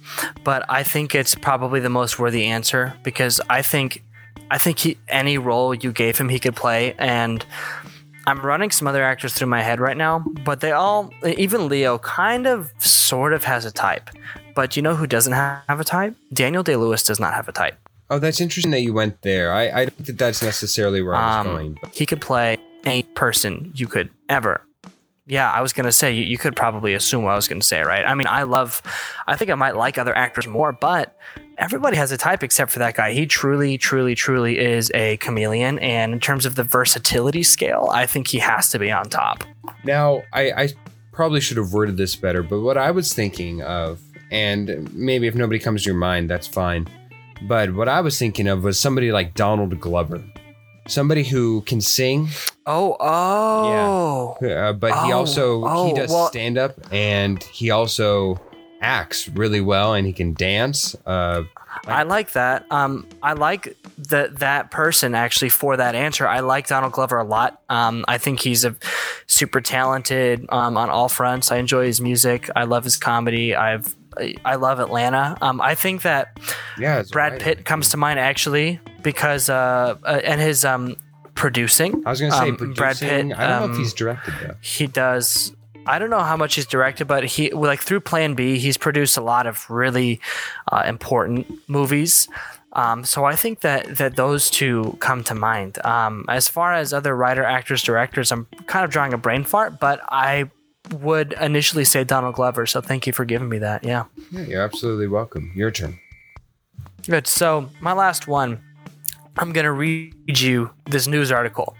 but 0.43 0.65
I 0.69 0.83
think 0.83 1.15
it's 1.15 1.35
probably 1.35 1.79
the 1.79 1.89
most 1.89 2.19
worthy 2.19 2.45
answer 2.45 2.95
because 3.03 3.39
I 3.49 3.61
think 3.61 4.03
I 4.51 4.57
think 4.57 4.79
he 4.79 4.97
any 5.07 5.37
role 5.37 5.73
you 5.73 5.91
gave 5.91 6.17
him 6.17 6.29
he 6.29 6.39
could 6.39 6.55
play 6.55 6.93
and 6.97 7.45
I'm 8.27 8.39
running 8.41 8.71
some 8.71 8.87
other 8.87 9.03
actors 9.03 9.33
through 9.33 9.47
my 9.47 9.61
head 9.61 9.79
right 9.79 9.95
now, 9.97 10.19
but 10.43 10.59
they 10.61 10.71
all 10.71 11.11
even 11.37 11.67
Leo 11.67 11.97
kind 11.99 12.47
of 12.47 12.73
sort 12.79 13.33
of 13.33 13.43
has 13.43 13.65
a 13.65 13.71
type. 13.71 14.09
But 14.55 14.75
you 14.75 14.81
know 14.81 14.95
who 14.95 15.05
doesn't 15.05 15.33
have 15.33 15.79
a 15.79 15.83
type? 15.83 16.15
Daniel 16.33 16.63
Day 16.63 16.75
Lewis 16.75 17.03
does 17.03 17.19
not 17.19 17.33
have 17.33 17.47
a 17.47 17.51
type. 17.51 17.77
Oh, 18.09 18.19
that's 18.19 18.39
interesting 18.41 18.71
that 18.71 18.81
you 18.81 18.93
went 18.93 19.21
there. 19.21 19.51
I, 19.51 19.69
I 19.69 19.85
don't 19.85 20.05
think 20.05 20.17
that's 20.19 20.41
necessarily 20.41 21.01
where 21.01 21.15
I 21.15 21.37
was 21.39 21.45
Um, 21.47 21.51
going. 21.53 21.79
he 21.91 22.05
could 22.05 22.21
play 22.21 22.57
any 22.83 23.03
person 23.03 23.71
you 23.75 23.87
could 23.87 24.09
ever. 24.29 24.61
Yeah, 25.27 25.51
I 25.51 25.61
was 25.61 25.73
gonna 25.73 25.91
say 25.91 26.13
you, 26.13 26.23
you 26.23 26.37
could 26.37 26.55
probably 26.55 26.93
assume 26.93 27.23
what 27.23 27.31
I 27.31 27.35
was 27.35 27.47
gonna 27.47 27.61
say, 27.63 27.81
right? 27.81 28.05
I 28.05 28.13
mean, 28.13 28.27
I 28.27 28.43
love, 28.43 28.81
I 29.27 29.35
think 29.35 29.49
I 29.49 29.55
might 29.55 29.75
like 29.75 29.97
other 29.97 30.15
actors 30.15 30.45
more, 30.47 30.71
but 30.71 31.17
everybody 31.57 31.97
has 31.97 32.11
a 32.11 32.17
type 32.17 32.43
except 32.43 32.71
for 32.71 32.79
that 32.79 32.95
guy. 32.95 33.11
He 33.13 33.25
truly, 33.25 33.77
truly, 33.77 34.15
truly 34.15 34.57
is 34.59 34.91
a 34.93 35.17
chameleon, 35.17 35.79
and 35.79 36.13
in 36.13 36.19
terms 36.19 36.45
of 36.45 36.55
the 36.55 36.63
versatility 36.63 37.43
scale, 37.43 37.89
I 37.91 38.05
think 38.05 38.27
he 38.27 38.39
has 38.39 38.69
to 38.71 38.79
be 38.79 38.91
on 38.91 39.09
top. 39.09 39.43
Now, 39.83 40.23
I, 40.33 40.51
I 40.51 40.69
probably 41.11 41.41
should 41.41 41.57
have 41.57 41.73
worded 41.73 41.97
this 41.97 42.15
better, 42.15 42.43
but 42.43 42.61
what 42.61 42.77
I 42.77 42.91
was 42.91 43.13
thinking 43.13 43.61
of, 43.61 43.99
and 44.31 44.93
maybe 44.93 45.27
if 45.27 45.35
nobody 45.35 45.59
comes 45.59 45.83
to 45.83 45.89
your 45.89 45.97
mind, 45.99 46.29
that's 46.29 46.47
fine. 46.47 46.87
But 47.43 47.73
what 47.73 47.89
I 47.89 48.01
was 48.01 48.17
thinking 48.17 48.47
of 48.47 48.63
was 48.63 48.79
somebody 48.79 49.11
like 49.11 49.33
Donald 49.33 49.79
Glover, 49.79 50.23
somebody 50.87 51.23
who 51.23 51.61
can 51.61 51.81
sing, 51.81 52.29
Oh, 52.65 52.95
oh, 52.99 54.37
uh, 54.45 54.73
but 54.73 54.91
he 55.05 55.11
Oh, 55.13 55.17
also 55.17 55.59
he 55.61 55.91
oh, 55.91 55.95
does 55.95 56.09
well- 56.09 56.27
stand 56.27 56.57
up 56.57 56.73
and 56.91 57.43
he 57.43 57.69
also 57.71 58.39
acts 58.85 59.27
really 59.29 59.61
well 59.61 59.95
and 59.95 60.05
he 60.05 60.13
can 60.13 60.33
dance. 60.33 60.95
Uh, 61.05 61.43
I 61.87 62.03
like 62.03 62.31
that. 62.31 62.65
Um, 62.71 63.07
I 63.21 63.33
like 63.33 63.75
that 64.09 64.39
that 64.39 64.71
person 64.71 65.15
actually 65.15 65.49
for 65.49 65.75
that 65.75 65.95
answer. 65.95 66.27
I 66.27 66.39
like 66.39 66.67
Donald 66.67 66.93
Glover 66.93 67.17
a 67.17 67.23
lot. 67.23 67.61
Um, 67.69 68.05
I 68.07 68.17
think 68.17 68.39
he's 68.39 68.63
a 68.63 68.75
super 69.27 69.59
talented 69.59 70.45
um, 70.49 70.77
on 70.77 70.89
all 70.89 71.09
fronts. 71.09 71.51
I 71.51 71.57
enjoy 71.57 71.85
his 71.87 71.99
music. 71.99 72.49
I 72.55 72.63
love 72.63 72.83
his 72.83 72.97
comedy. 72.97 73.55
I've 73.55 73.95
I 74.45 74.55
love 74.55 74.79
Atlanta. 74.79 75.37
Um, 75.41 75.59
I 75.59 75.75
think 75.75 76.03
that 76.03 76.39
yeah, 76.79 77.03
Brad 77.11 77.33
writer. 77.33 77.43
Pitt 77.43 77.65
comes 77.65 77.89
to 77.89 77.97
mind 77.97 78.19
actually 78.19 78.79
because 79.03 79.49
uh, 79.49 79.97
uh 80.03 80.21
and 80.23 80.39
his 80.39 80.63
um 80.63 80.95
producing. 81.33 82.05
I 82.05 82.11
was 82.11 82.19
going 82.21 82.31
to 82.31 82.37
say 82.37 82.49
um, 82.49 82.55
producing. 82.55 82.77
Brad 82.77 82.97
Pitt, 82.97 83.37
I 83.37 83.47
don't 83.47 83.59
know 83.59 83.65
if 83.65 83.71
um, 83.71 83.77
he's 83.77 83.93
directed 83.93 84.33
though. 84.41 84.55
he 84.61 84.87
does 84.87 85.53
i 85.87 85.99
don't 85.99 86.09
know 86.09 86.19
how 86.21 86.37
much 86.37 86.55
he's 86.55 86.65
directed 86.65 87.05
but 87.05 87.23
he 87.23 87.49
like 87.51 87.79
through 87.79 87.99
plan 87.99 88.33
b 88.33 88.57
he's 88.57 88.77
produced 88.77 89.17
a 89.17 89.21
lot 89.21 89.47
of 89.47 89.69
really 89.69 90.19
uh, 90.71 90.83
important 90.85 91.47
movies 91.67 92.27
um, 92.73 93.03
so 93.05 93.23
i 93.25 93.35
think 93.35 93.61
that 93.61 93.97
that 93.97 94.15
those 94.15 94.49
two 94.49 94.95
come 94.99 95.23
to 95.23 95.33
mind 95.35 95.83
um, 95.85 96.25
as 96.29 96.47
far 96.47 96.73
as 96.73 96.93
other 96.93 97.15
writer 97.15 97.43
actors 97.43 97.81
directors 97.83 98.31
i'm 98.31 98.45
kind 98.67 98.83
of 98.85 98.91
drawing 98.91 99.13
a 99.13 99.17
brain 99.17 99.43
fart 99.43 99.79
but 99.79 99.99
i 100.09 100.49
would 100.99 101.33
initially 101.41 101.85
say 101.85 102.03
donald 102.03 102.35
glover 102.35 102.65
so 102.65 102.81
thank 102.81 103.07
you 103.07 103.13
for 103.13 103.25
giving 103.25 103.49
me 103.49 103.57
that 103.57 103.83
yeah 103.83 104.05
Yeah, 104.31 104.41
you're 104.41 104.61
absolutely 104.61 105.07
welcome. 105.07 105.51
Your 105.55 105.71
turn. 105.71 105.99
Good. 107.07 107.27
So, 107.27 107.69
my 107.81 107.93
last 107.93 108.27
one, 108.27 108.61
I'm 109.37 109.51
going 109.51 109.65
to 109.65 109.71
read 109.71 110.39
you 110.39 110.71
this 110.85 111.07
news 111.07 111.31
article. 111.31 111.75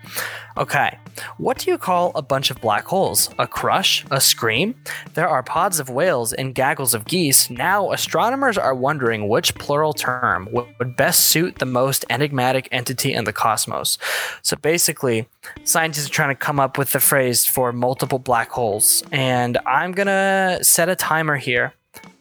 Okay. 0.57 0.97
What 1.37 1.57
do 1.57 1.71
you 1.71 1.77
call 1.77 2.11
a 2.15 2.21
bunch 2.21 2.51
of 2.51 2.59
black 2.59 2.85
holes? 2.85 3.29
A 3.39 3.47
crush? 3.47 4.05
A 4.11 4.19
scream? 4.19 4.75
There 5.13 5.27
are 5.27 5.41
pods 5.41 5.79
of 5.79 5.89
whales 5.89 6.33
and 6.33 6.53
gaggles 6.53 6.93
of 6.93 7.05
geese. 7.05 7.49
Now, 7.49 7.91
astronomers 7.91 8.57
are 8.57 8.75
wondering 8.75 9.29
which 9.29 9.55
plural 9.55 9.93
term 9.93 10.49
would 10.51 10.97
best 10.97 11.25
suit 11.25 11.59
the 11.59 11.65
most 11.65 12.03
enigmatic 12.09 12.67
entity 12.71 13.13
in 13.13 13.23
the 13.23 13.33
cosmos. 13.33 13.97
So, 14.41 14.57
basically, 14.57 15.27
scientists 15.63 16.07
are 16.07 16.13
trying 16.13 16.29
to 16.29 16.35
come 16.35 16.59
up 16.59 16.77
with 16.77 16.91
the 16.91 16.99
phrase 16.99 17.45
for 17.45 17.71
multiple 17.71 18.19
black 18.19 18.49
holes. 18.49 19.01
And 19.11 19.57
I'm 19.65 19.93
going 19.93 20.07
to 20.07 20.59
set 20.61 20.89
a 20.89 20.95
timer 20.95 21.37
here 21.37 21.73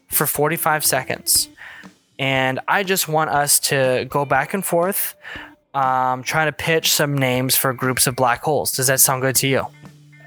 for 0.08 0.26
45 0.26 0.84
seconds 0.84 1.48
and 2.18 2.60
I 2.68 2.82
just 2.82 3.08
want 3.08 3.30
us 3.30 3.58
to 3.60 4.06
go 4.08 4.24
back 4.24 4.54
and 4.54 4.64
forth, 4.64 5.14
um, 5.74 6.22
trying 6.22 6.46
to 6.46 6.52
pitch 6.52 6.92
some 6.92 7.16
names 7.16 7.56
for 7.56 7.72
groups 7.72 8.06
of 8.06 8.16
black 8.16 8.42
holes. 8.42 8.72
Does 8.72 8.86
that 8.86 9.00
sound 9.00 9.22
good 9.22 9.36
to 9.36 9.48
you? 9.48 9.66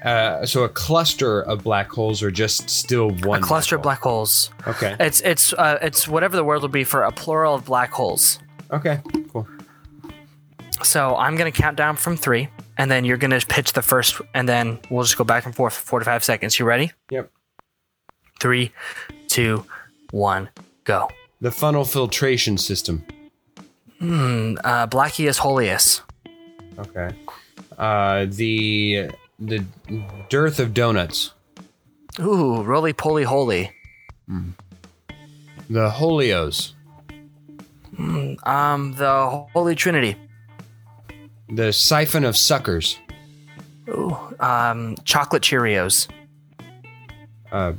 Uh, 0.04 0.46
so 0.46 0.62
a 0.62 0.68
cluster 0.68 1.42
of 1.42 1.64
black 1.64 1.90
holes, 1.90 2.22
or 2.22 2.30
just 2.30 2.70
still 2.70 3.10
one 3.10 3.40
a 3.40 3.42
cluster 3.42 3.76
of 3.76 3.82
black 3.82 4.00
black 4.00 4.12
holes. 4.12 4.50
Okay. 4.66 4.96
It's 5.00 5.20
it's 5.22 5.52
uh, 5.54 5.78
it's 5.82 6.06
whatever 6.06 6.36
the 6.36 6.44
word 6.44 6.62
will 6.62 6.68
be 6.68 6.84
for 6.84 7.02
a 7.02 7.10
plural 7.10 7.54
of 7.54 7.64
black 7.64 7.90
holes. 7.90 8.38
Okay. 8.70 9.00
Cool. 9.32 9.48
So 10.84 11.16
I'm 11.16 11.36
gonna 11.36 11.50
count 11.50 11.76
down 11.76 11.96
from 11.96 12.16
three, 12.16 12.48
and 12.76 12.88
then 12.90 13.04
you're 13.04 13.16
gonna 13.16 13.40
pitch 13.40 13.72
the 13.72 13.82
first, 13.82 14.20
and 14.34 14.48
then 14.48 14.78
we'll 14.88 15.02
just 15.02 15.18
go 15.18 15.24
back 15.24 15.46
and 15.46 15.54
forth 15.54 15.74
for 15.74 15.84
four 15.84 15.98
to 15.98 16.04
five 16.04 16.22
seconds. 16.22 16.58
You 16.58 16.64
ready? 16.64 16.92
Yep. 17.10 17.30
Three, 18.38 18.70
two, 19.26 19.66
one, 20.12 20.48
go. 20.84 21.08
The 21.40 21.50
funnel 21.50 21.84
filtration 21.84 22.58
system. 22.58 23.04
Uh, 24.00 24.86
Blackius 24.86 25.38
Holius. 25.38 26.00
Okay. 26.78 27.10
Uh, 27.76 28.26
the 28.28 29.10
the 29.38 29.64
dearth 30.28 30.58
of 30.58 30.74
donuts. 30.74 31.32
Ooh, 32.20 32.62
roly 32.62 32.92
poly 32.92 33.24
holy. 33.24 33.70
The 35.70 35.90
Holios. 35.90 36.74
Um, 37.98 38.94
the 38.96 39.46
Holy 39.52 39.74
Trinity. 39.74 40.16
The 41.48 41.72
siphon 41.72 42.24
of 42.24 42.36
suckers. 42.36 42.98
Ooh, 43.88 44.16
um, 44.40 44.96
chocolate 45.04 45.42
Cheerios. 45.42 46.08
Uh, 47.50 47.72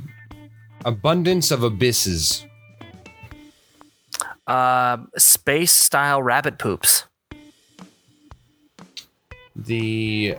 abundance 0.84 1.50
of 1.50 1.62
abysses. 1.62 2.44
Uh, 4.50 4.96
space 5.16 5.72
style 5.72 6.20
rabbit 6.20 6.58
poops. 6.58 7.04
The 9.54 10.34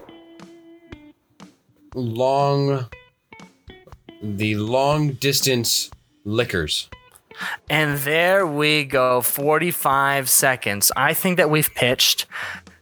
long 1.95 2.88
the 4.21 4.56
long 4.56 5.13
distance 5.13 5.89
liquors. 6.26 6.89
And 7.69 8.00
there 8.00 8.45
we 8.45 8.84
go, 8.84 9.21
45 9.21 10.30
seconds. 10.30 10.91
I 10.97 11.13
think 11.13 11.38
that 11.38 11.50
we've 11.50 11.74
pitched 11.74 12.26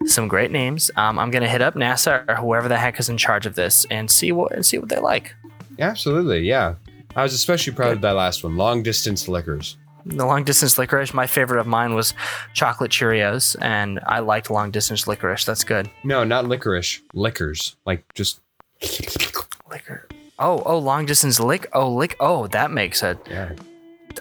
some 0.05 0.27
great 0.27 0.49
names. 0.49 0.89
Um, 0.95 1.19
I'm 1.19 1.29
gonna 1.29 1.47
hit 1.47 1.61
up 1.61 1.75
NASA 1.75 2.27
or 2.27 2.37
whoever 2.37 2.67
the 2.67 2.77
heck 2.77 2.99
is 2.99 3.07
in 3.07 3.17
charge 3.17 3.45
of 3.45 3.53
this 3.53 3.85
and 3.91 4.09
see 4.09 4.31
what 4.31 4.51
and 4.51 4.65
see 4.65 4.79
what 4.79 4.89
they 4.89 4.97
like. 4.97 5.35
Absolutely, 5.77 6.39
yeah. 6.39 6.73
I 7.15 7.21
was 7.21 7.35
especially 7.35 7.73
proud 7.73 7.91
of 7.91 8.01
that 8.01 8.15
last 8.15 8.43
one. 8.43 8.57
Long 8.57 8.81
distance 8.81 9.27
liquors. 9.27 9.77
The 10.09 10.25
long 10.25 10.43
distance 10.43 10.77
licorice, 10.77 11.13
my 11.13 11.27
favorite 11.27 11.59
of 11.59 11.67
mine 11.67 11.93
was 11.93 12.13
chocolate 12.53 12.91
Cheerios, 12.91 13.55
and 13.61 13.99
I 14.05 14.19
liked 14.19 14.49
long 14.49 14.71
distance 14.71 15.07
licorice. 15.07 15.45
That's 15.45 15.63
good. 15.63 15.89
No, 16.03 16.23
not 16.23 16.45
licorice. 16.45 17.01
Liquors. 17.13 17.75
Like 17.85 18.03
just 18.13 18.41
Liquor. 19.69 20.07
Oh, 20.37 20.63
oh, 20.65 20.77
long 20.77 21.05
distance 21.05 21.39
lick. 21.39 21.67
Oh, 21.73 21.93
lick. 21.93 22.15
Oh, 22.19 22.47
that 22.47 22.71
makes 22.71 23.03
a 23.03 23.17
yeah. 23.29 23.51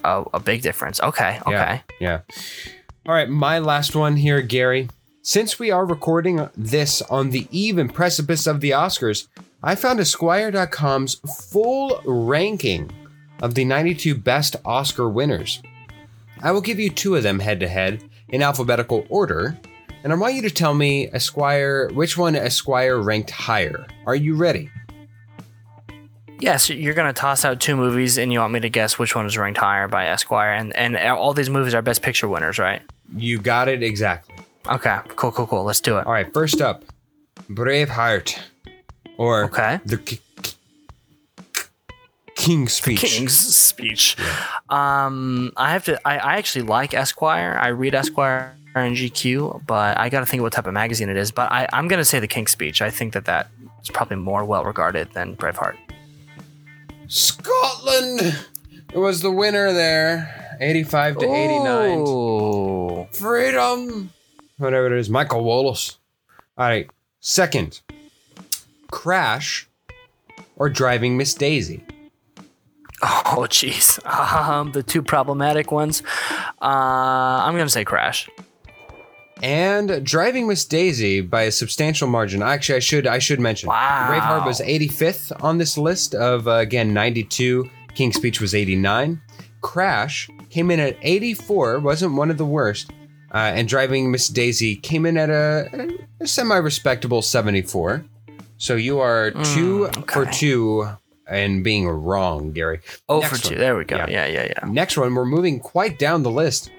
a, 0.05 0.24
a 0.35 0.40
big 0.40 0.62
difference. 0.62 1.01
Okay, 1.01 1.38
okay. 1.46 1.83
Yeah. 2.01 2.20
Yeah. 2.29 2.37
All 3.07 3.14
right, 3.14 3.29
my 3.29 3.59
last 3.59 3.94
one 3.96 4.16
here, 4.16 4.42
Gary. 4.42 4.88
Since 5.22 5.59
we 5.59 5.70
are 5.70 5.87
recording 5.87 6.48
this 6.57 7.03
on 7.03 7.31
the 7.31 7.46
eve 7.51 7.79
and 7.79 7.92
precipice 7.92 8.46
of 8.46 8.61
the 8.61 8.70
Oscars, 8.70 9.29
I 9.62 9.74
found 9.74 10.01
Esquire.com's 10.01 11.14
full 11.51 12.03
ranking 12.05 12.90
of 13.40 13.55
the 13.55 13.64
92 13.64 14.14
best 14.14 14.57
Oscar 14.64 15.09
winners. 15.09 15.62
I 16.42 16.53
will 16.53 16.61
give 16.61 16.79
you 16.79 16.90
two 16.90 17.16
of 17.16 17.22
them 17.22 17.38
head 17.38 17.61
to 17.61 17.68
head 17.68 18.03
in 18.29 18.42
alphabetical 18.42 19.07
order, 19.09 19.59
and 20.05 20.12
I 20.12 20.16
want 20.16 20.35
you 20.35 20.42
to 20.42 20.51
tell 20.51 20.74
me 20.74 21.09
Esquire 21.12 21.88
which 21.92 22.16
one 22.16 22.37
Esquire 22.37 22.98
ranked 23.01 23.31
higher. 23.31 23.87
Are 24.07 24.14
you 24.14 24.35
ready? 24.37 24.70
Yes, 26.40 26.70
you're 26.70 26.94
gonna 26.94 27.12
toss 27.12 27.44
out 27.44 27.59
two 27.61 27.74
movies, 27.77 28.16
and 28.16 28.33
you 28.33 28.38
want 28.38 28.53
me 28.53 28.61
to 28.61 28.68
guess 28.68 28.98
which 28.98 29.16
one 29.16 29.27
is 29.27 29.37
ranked 29.37 29.59
higher 29.59 29.88
by 29.88 30.07
Esquire, 30.07 30.53
and 30.53 30.74
and 30.77 30.96
all 30.96 31.35
these 31.35 31.51
movies 31.51 31.74
are 31.74 31.83
Best 31.83 32.01
Picture 32.03 32.29
winners, 32.29 32.59
right? 32.61 32.81
You 33.16 33.38
got 33.40 33.66
it 33.68 33.83
exactly. 33.83 34.37
Okay, 34.70 34.98
cool, 35.16 35.33
cool, 35.33 35.46
cool. 35.48 35.64
Let's 35.64 35.81
do 35.81 35.98
it. 35.98 36.07
All 36.07 36.12
right, 36.12 36.33
first 36.33 36.61
up, 36.61 36.85
Braveheart, 37.51 38.38
or 39.16 39.44
Okay. 39.46 39.81
the 39.85 39.96
King's 42.48 42.72
Speech. 42.72 43.00
King's 43.00 43.38
Speech. 43.38 44.16
Um, 44.70 45.52
I 45.54 45.72
have 45.72 45.84
to. 45.84 46.00
I, 46.08 46.16
I 46.16 46.37
actually 46.37 46.62
like 46.62 46.94
Esquire. 46.94 47.58
I 47.61 47.68
read 47.68 47.94
Esquire 47.94 48.56
and 48.74 48.96
GQ, 48.96 49.66
but 49.66 49.98
I 49.98 50.08
got 50.08 50.20
to 50.20 50.26
think 50.26 50.42
what 50.42 50.54
type 50.54 50.66
of 50.66 50.72
magazine 50.72 51.11
it 51.11 51.18
is. 51.18 51.30
But 51.30 51.52
I, 51.52 51.68
I'm 51.74 51.88
gonna 51.88 52.06
say 52.06 52.20
the 52.20 52.26
King's 52.26 52.50
Speech. 52.50 52.80
I 52.80 52.88
think 52.88 53.12
that 53.12 53.26
that 53.26 53.50
is 53.82 53.90
probably 53.90 54.16
more 54.16 54.46
well 54.46 54.64
regarded 54.64 55.12
than 55.12 55.37
Braveheart. 55.37 55.76
Scotland 57.08 58.38
was 58.94 59.20
the 59.20 59.30
winner 59.30 59.74
there, 59.74 60.56
85 60.58 61.18
to 61.18 61.26
89. 61.26 63.08
Freedom, 63.12 64.11
whatever 64.56 64.87
it 64.87 64.98
is. 64.98 65.11
Michael 65.11 65.44
Wallace. 65.44 65.98
All 66.56 66.66
right, 66.66 66.88
second, 67.20 67.82
Crash, 68.90 69.68
or 70.56 70.70
Driving 70.70 71.18
Miss 71.18 71.34
Daisy. 71.34 71.84
Oh, 73.30 73.46
jeez. 73.48 74.04
Um, 74.06 74.72
the 74.72 74.82
two 74.82 75.02
problematic 75.02 75.70
ones. 75.70 76.02
Uh, 76.61 76.64
I'm 77.44 77.54
gonna 77.56 77.68
say 77.68 77.84
Crash. 77.84 78.28
and 79.42 80.04
driving 80.04 80.48
Miss 80.48 80.64
Daisy 80.64 81.20
by 81.20 81.42
a 81.42 81.52
substantial 81.52 82.08
margin. 82.08 82.42
Actually, 82.42 82.76
I 82.76 82.80
should 82.80 83.06
I 83.06 83.18
should 83.20 83.38
mention 83.38 83.68
Wow. 83.68 84.08
Braveheart 84.11 84.46
was 84.46 84.61
85th 84.61 85.44
on 85.44 85.58
this 85.58 85.78
list 85.78 86.14
of 86.14 86.48
uh, 86.48 86.52
again 86.52 86.92
92. 86.92 87.70
King's 87.94 88.16
Speech 88.16 88.40
was 88.40 88.54
89. 88.54 89.20
Crash 89.61 90.28
came 90.50 90.70
in 90.70 90.80
at 90.80 90.96
84, 91.02 91.80
wasn't 91.80 92.14
one 92.14 92.30
of 92.30 92.38
the 92.38 92.46
worst. 92.46 92.90
Uh, 93.32 93.52
and 93.54 93.68
driving 93.68 94.11
Miss 94.11 94.28
Daisy 94.28 94.74
came 94.76 95.04
in 95.04 95.18
at 95.18 95.28
a, 95.28 95.90
a 96.20 96.26
semi-respectable 96.26 97.20
74. 97.22 98.04
So 98.56 98.74
you 98.76 99.00
are 99.00 99.30
two 99.32 99.88
for 100.08 100.22
okay. 100.22 100.30
two 100.32 100.88
and 101.29 101.64
being 101.64 101.88
wrong, 101.88 102.53
Gary. 102.53 102.81
Oh, 103.09 103.21
Next 103.21 103.41
for 103.43 103.49
two. 103.49 103.55
one. 103.55 103.59
There 103.61 103.77
we 103.77 103.85
go. 103.85 103.97
Yeah. 103.97 104.07
Yeah, 104.09 104.27
yeah, 104.27 104.53
yeah. 104.62 104.69
Next 104.71 104.97
one, 104.97 105.14
we're 105.14 105.25
moving 105.25 105.61
quite 105.61 105.99
down 105.99 106.23
the 106.23 106.31
list. 106.31 106.71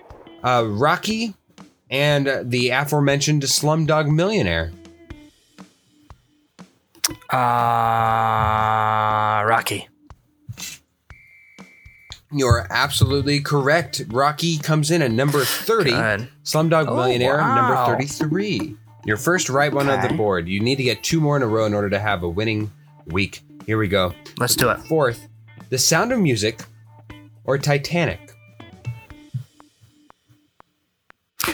Uh, 0.43 0.65
Rocky 0.67 1.33
and 1.89 2.49
the 2.49 2.69
aforementioned 2.69 3.43
Slumdog 3.43 4.09
Millionaire. 4.13 4.71
Uh, 7.31 7.37
Rocky. 9.45 9.87
You're 12.31 12.67
absolutely 12.69 13.41
correct. 13.41 14.03
Rocky 14.09 14.59
comes 14.59 14.91
in 14.91 15.01
at 15.01 15.11
number 15.11 15.43
30. 15.43 15.89
Good. 15.91 16.29
Slumdog 16.43 16.87
Oh, 16.87 16.95
Millionaire, 16.95 17.37
number 17.39 17.75
33. 17.85 18.75
Your 19.05 19.17
first 19.17 19.49
right 19.49 19.73
one 19.73 19.89
on 19.89 20.07
the 20.07 20.13
board. 20.13 20.47
You 20.47 20.59
need 20.59 20.75
to 20.75 20.83
get 20.83 21.01
two 21.01 21.19
more 21.19 21.35
in 21.35 21.41
a 21.41 21.47
row 21.47 21.65
in 21.65 21.73
order 21.73 21.89
to 21.89 21.99
have 21.99 22.21
a 22.21 22.29
winning 22.29 22.71
week. 23.07 23.41
Here 23.69 23.77
we 23.77 23.87
go. 23.87 24.15
Let's 24.39 24.55
do 24.55 24.69
it. 24.71 24.79
Fourth, 24.87 25.27
The 25.69 25.77
Sound 25.77 26.11
of 26.11 26.17
Music 26.17 26.59
or 27.43 27.59
Titanic. 27.59 28.33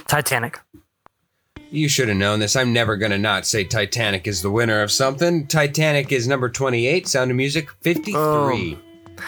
Titanic. 0.08 0.62
You 1.72 1.90
should 1.90 2.08
have 2.08 2.16
known 2.16 2.40
this. 2.40 2.56
I'm 2.56 2.72
never 2.72 2.96
going 2.96 3.12
to 3.12 3.18
not 3.18 3.46
say 3.46 3.66
Titanic 3.66 4.28
is 4.28 4.42
the 4.42 4.50
winner 4.50 4.82
of 4.82 4.94
something. 4.94 5.46
Titanic 5.46 6.14
is 6.14 6.26
number 6.26 6.48
28, 6.48 7.06
Sound 7.06 7.32
of 7.32 7.36
Music 7.36 7.70
53. 7.82 8.80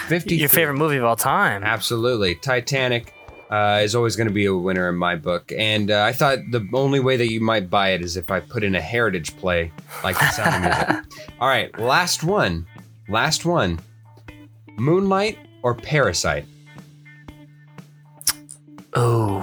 53. 0.08 0.38
Your 0.38 0.48
favorite 0.48 0.78
movie 0.78 0.96
of 0.96 1.04
all 1.04 1.18
time. 1.18 1.66
Absolutely. 1.66 2.36
Titanic 2.36 3.14
uh, 3.50 3.82
is 3.84 3.96
always 3.96 4.16
going 4.16 4.28
to 4.28 4.34
be 4.34 4.46
a 4.46 4.56
winner 4.56 4.90
in 4.90 4.96
my 4.96 5.16
book. 5.16 5.52
And 5.58 5.92
uh, 5.92 6.04
I 6.04 6.14
thought 6.14 6.40
the 6.52 6.68
only 6.74 7.00
way 7.00 7.18
that 7.18 7.30
you 7.30 7.42
might 7.42 7.70
buy 7.70 7.90
it 7.90 8.02
is 8.02 8.18
if 8.18 8.32
I 8.32 8.40
put 8.40 8.64
in 8.64 8.76
a 8.76 8.82
heritage 8.82 9.36
play 9.38 9.72
like 10.04 10.18
The 10.18 10.30
Sound 10.30 10.66
of 10.66 10.88
Music. 10.90 11.30
All 11.40 11.48
right, 11.48 11.78
last 11.80 12.24
one. 12.24 12.66
Last 13.10 13.46
one. 13.46 13.80
Moonlight 14.78 15.38
or 15.64 15.74
Parasite? 15.74 16.46
Oh. 18.94 19.38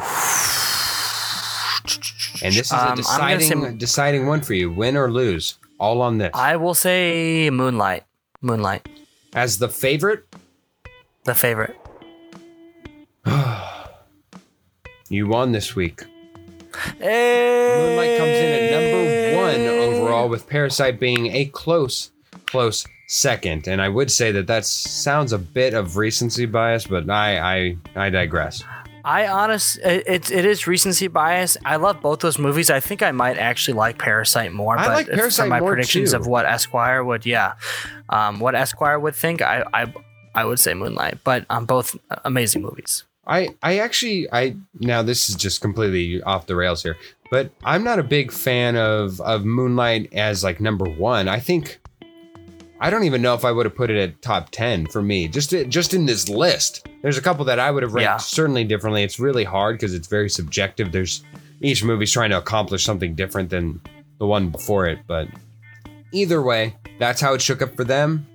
And 2.43 2.53
this 2.55 2.67
is 2.67 2.73
Um, 2.73 2.79
a 2.79 2.85
gonna 2.85 2.97
deciding 2.97 3.63
say- 3.65 3.75
deciding 3.77 4.27
one 4.27 4.41
for 4.43 4.55
you, 4.55 4.71
win 4.71 4.97
or 4.97 5.11
lose. 5.11 5.57
All 5.79 6.03
on 6.03 6.19
this. 6.19 6.31
I 6.35 6.57
will 6.57 6.75
say 6.75 7.51
Moonlight. 7.51 8.05
Moonlight. 8.43 8.87
As 9.35 9.59
the 9.59 9.69
favorite, 9.69 10.25
The 11.25 11.35
favorite. 11.35 11.75
you 15.09 15.27
won 15.27 15.53
this 15.53 15.75
week. 15.75 16.03
Hey! 16.99 17.77
Moonlight 17.79 18.19
comes 18.19 18.31
in 18.31 18.53
at 18.53 18.71
number 18.73 19.37
one 19.37 19.61
overall, 20.01 20.29
with 20.29 20.47
Parasite 20.49 21.01
being 21.01 21.29
a 21.35 21.47
close, 21.47 22.11
close 22.47 22.85
second. 23.07 23.69
And 23.69 23.81
I 23.81 23.89
would 23.89 24.11
say 24.11 24.33
that 24.33 24.47
that 24.47 24.65
sounds 24.65 25.33
a 25.33 25.39
bit 25.39 25.75
of 25.75 25.97
recency 25.97 26.47
bias, 26.47 26.87
but 26.87 27.09
I, 27.11 27.39
I, 27.39 27.77
I 27.95 28.11
digress. 28.11 28.63
I 29.05 29.27
honest, 29.27 29.79
it, 29.79 30.05
it, 30.07 30.31
it 30.31 30.45
is 30.47 30.67
recency 30.67 31.09
bias. 31.09 31.59
I 31.65 31.77
love 31.77 32.01
both 32.01 32.21
those 32.21 32.39
movies. 32.39 32.71
I 32.71 32.81
think 32.81 33.03
I 33.03 33.13
might 33.13 33.37
actually 33.37 33.75
like 33.75 33.99
Parasite 33.99 34.53
more. 34.53 34.79
I 34.79 34.87
but 34.87 34.95
like 34.95 35.09
Parasite 35.09 35.45
for 35.45 35.51
my 35.51 35.61
more, 35.61 35.73
predictions 35.73 36.13
too. 36.13 36.17
of 36.17 36.27
what 36.27 36.47
Esquire 36.47 37.05
would, 37.05 37.27
yeah, 37.27 37.55
um, 38.09 38.41
what 38.41 38.55
Esquire 38.55 38.99
would 38.99 39.15
think, 39.15 39.43
I, 39.43 39.63
I, 39.75 39.93
I 40.35 40.47
would 40.47 40.59
say 40.59 40.73
Moonlight. 40.73 41.19
But 41.23 41.45
um, 41.51 41.67
both 41.67 41.97
amazing 42.25 42.63
movies. 42.63 43.05
I 43.27 43.49
I 43.63 43.79
actually 43.79 44.29
I 44.33 44.57
now 44.81 45.03
this 45.03 45.31
is 45.31 45.37
just 45.37 45.61
completely 45.61 46.23
off 46.23 46.47
the 46.47 46.57
rails 46.57 46.83
here, 46.83 46.97
but 47.31 47.51
I'm 47.65 47.83
not 47.85 47.99
a 47.99 48.03
big 48.03 48.31
fan 48.31 48.77
of 48.77 49.21
of 49.21 49.45
Moonlight 49.45 50.13
as 50.13 50.45
like 50.45 50.61
number 50.61 50.85
one. 50.85 51.29
I 51.29 51.41
think 51.41 51.81
I 52.81 52.91
don't 52.91 53.05
even 53.05 53.23
know 53.23 53.35
if 53.35 53.45
I 53.45 53.53
would 53.53 53.67
have 53.67 53.75
put 53.75 53.91
it 53.91 53.97
at 53.99 54.21
top 54.21 54.51
ten 54.51 54.87
for 54.87 55.01
me. 55.01 55.29
Just 55.29 55.51
just 55.69 55.95
in 55.95 56.07
this 56.07 56.29
list, 56.29 56.87
there's 57.03 57.17
a 57.19 57.23
couple 57.23 57.45
that 57.47 57.59
I 57.59 57.71
would 57.71 57.83
have 57.83 57.95
ranked 57.95 58.05
Yeah. 58.05 58.17
certainly 58.19 58.65
differently. 58.65 59.03
It's 59.03 59.19
really 59.21 59.45
hard 59.45 59.77
because 59.77 59.95
it's 59.95 60.09
very 60.09 60.29
subjective. 60.29 60.93
There's 60.93 61.23
each 61.61 61.85
movie's 61.85 62.13
trying 62.13 62.31
to 62.31 62.39
accomplish 62.39 62.85
something 62.85 63.15
different 63.15 63.49
than 63.51 63.81
the 64.19 64.27
one 64.27 64.51
before 64.51 64.87
it, 64.87 64.99
but 65.07 65.29
either 66.13 66.43
way, 66.43 66.75
that's 66.99 67.21
how 67.21 67.33
it 67.35 67.41
shook 67.41 67.63
up 67.63 67.75
for 67.77 67.85
them 67.85 68.27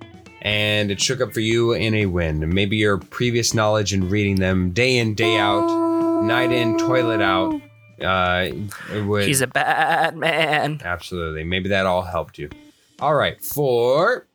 and 0.42 0.90
it 0.90 1.00
shook 1.00 1.20
up 1.20 1.32
for 1.32 1.40
you 1.40 1.72
in 1.72 1.94
a 1.94 2.06
win. 2.06 2.52
Maybe 2.52 2.76
your 2.78 2.98
previous 2.98 3.52
knowledge 3.54 3.92
in 3.92 4.08
reading 4.08 4.36
them 4.36 4.70
day 4.72 4.96
in, 4.96 5.14
day 5.14 5.36
out, 5.38 6.22
night 6.24 6.50
in, 6.50 6.76
toilet 6.78 7.20
out. 7.20 7.60
Uh, 8.02 8.48
it 8.94 9.04
would 9.04 9.26
He's 9.28 9.42
a 9.42 9.46
bad 9.46 10.16
man. 10.16 10.80
absolutely. 10.84 11.44
Maybe 11.44 11.68
that 11.68 11.84
all 11.86 12.02
helped 12.02 12.38
you. 12.38 12.48
All 13.00 13.14
right, 13.14 13.42
for 13.42 14.26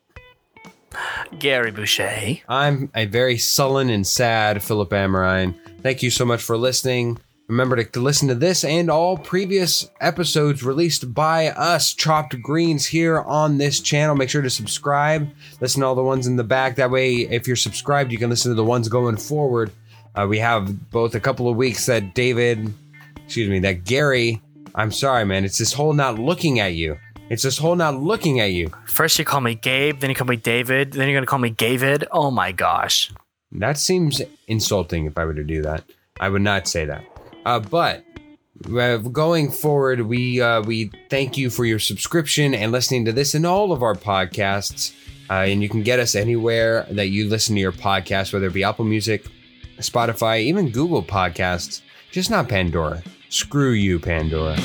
Gary 1.39 1.71
Boucher. 1.71 2.37
I'm 2.47 2.89
a 2.95 3.05
very 3.05 3.37
sullen 3.37 3.89
and 3.89 4.05
sad 4.05 4.63
Philip 4.63 4.89
Amrine. 4.89 5.55
Thank 5.81 6.03
you 6.03 6.09
so 6.09 6.25
much 6.25 6.41
for 6.41 6.57
listening. 6.57 7.19
Remember 7.47 7.83
to 7.83 7.99
listen 7.99 8.27
to 8.29 8.35
this 8.35 8.63
and 8.63 8.89
all 8.89 9.17
previous 9.17 9.87
episodes 10.01 10.63
released 10.63 11.13
by 11.13 11.49
us, 11.49 11.93
Chopped 11.93 12.41
Greens, 12.41 12.87
here 12.87 13.19
on 13.21 13.59
this 13.59 13.79
channel. 13.79 14.15
Make 14.15 14.31
sure 14.31 14.41
to 14.41 14.49
subscribe. 14.49 15.29
Listen 15.61 15.81
to 15.81 15.87
all 15.87 15.93
the 15.93 16.01
ones 16.01 16.25
in 16.25 16.37
the 16.37 16.43
back. 16.43 16.75
That 16.77 16.89
way, 16.89 17.17
if 17.17 17.45
you're 17.45 17.55
subscribed, 17.55 18.11
you 18.11 18.17
can 18.17 18.31
listen 18.31 18.49
to 18.49 18.55
the 18.55 18.63
ones 18.63 18.87
going 18.87 19.17
forward. 19.17 19.71
Uh, 20.15 20.25
we 20.27 20.39
have 20.39 20.89
both 20.89 21.13
a 21.13 21.19
couple 21.19 21.47
of 21.47 21.55
weeks 21.55 21.85
that 21.85 22.15
David, 22.15 22.73
excuse 23.23 23.49
me, 23.49 23.59
that 23.59 23.83
Gary, 23.83 24.41
I'm 24.73 24.91
sorry, 24.91 25.23
man, 25.23 25.45
it's 25.45 25.59
this 25.59 25.73
whole 25.73 25.93
not 25.93 26.17
looking 26.17 26.59
at 26.59 26.73
you. 26.73 26.97
It's 27.29 27.43
this 27.43 27.57
whole 27.57 27.75
not 27.75 27.95
looking 27.95 28.39
at 28.39 28.51
you. 28.51 28.71
First 28.85 29.17
you 29.17 29.25
call 29.25 29.41
me 29.41 29.55
Gabe, 29.55 29.99
then 29.99 30.09
you 30.11 30.15
call 30.15 30.27
me 30.27 30.35
David, 30.35 30.93
then 30.93 31.09
you're 31.09 31.17
gonna 31.17 31.25
call 31.25 31.39
me 31.39 31.49
David. 31.49 32.05
Oh 32.11 32.29
my 32.29 32.51
gosh. 32.51 33.11
That 33.51 33.77
seems 33.77 34.21
insulting 34.47 35.05
if 35.05 35.17
I 35.17 35.25
were 35.25 35.33
to 35.33 35.43
do 35.43 35.61
that. 35.63 35.83
I 36.19 36.29
would 36.29 36.41
not 36.43 36.67
say 36.67 36.85
that. 36.85 37.03
Uh, 37.45 37.59
but 37.59 38.03
uh, 38.71 38.97
going 38.97 39.51
forward, 39.51 40.01
we 40.01 40.41
uh, 40.41 40.61
we 40.61 40.91
thank 41.09 41.37
you 41.37 41.49
for 41.49 41.65
your 41.65 41.79
subscription 41.79 42.53
and 42.53 42.71
listening 42.71 43.05
to 43.05 43.11
this 43.11 43.33
and 43.33 43.45
all 43.45 43.71
of 43.71 43.81
our 43.81 43.95
podcasts. 43.95 44.93
Uh, 45.29 45.45
and 45.47 45.63
you 45.63 45.69
can 45.69 45.81
get 45.81 45.97
us 45.97 46.13
anywhere 46.13 46.85
that 46.91 47.07
you 47.07 47.27
listen 47.27 47.55
to 47.55 47.61
your 47.61 47.71
podcast, 47.71 48.31
whether 48.31 48.45
it 48.45 48.53
be 48.53 48.63
Apple 48.63 48.85
Music, 48.85 49.25
Spotify, 49.79 50.41
even 50.41 50.69
Google 50.69 51.01
Podcasts. 51.01 51.81
Just 52.11 52.29
not 52.29 52.47
Pandora. 52.47 53.01
Screw 53.29 53.71
you, 53.71 53.99
Pandora. 53.99 54.55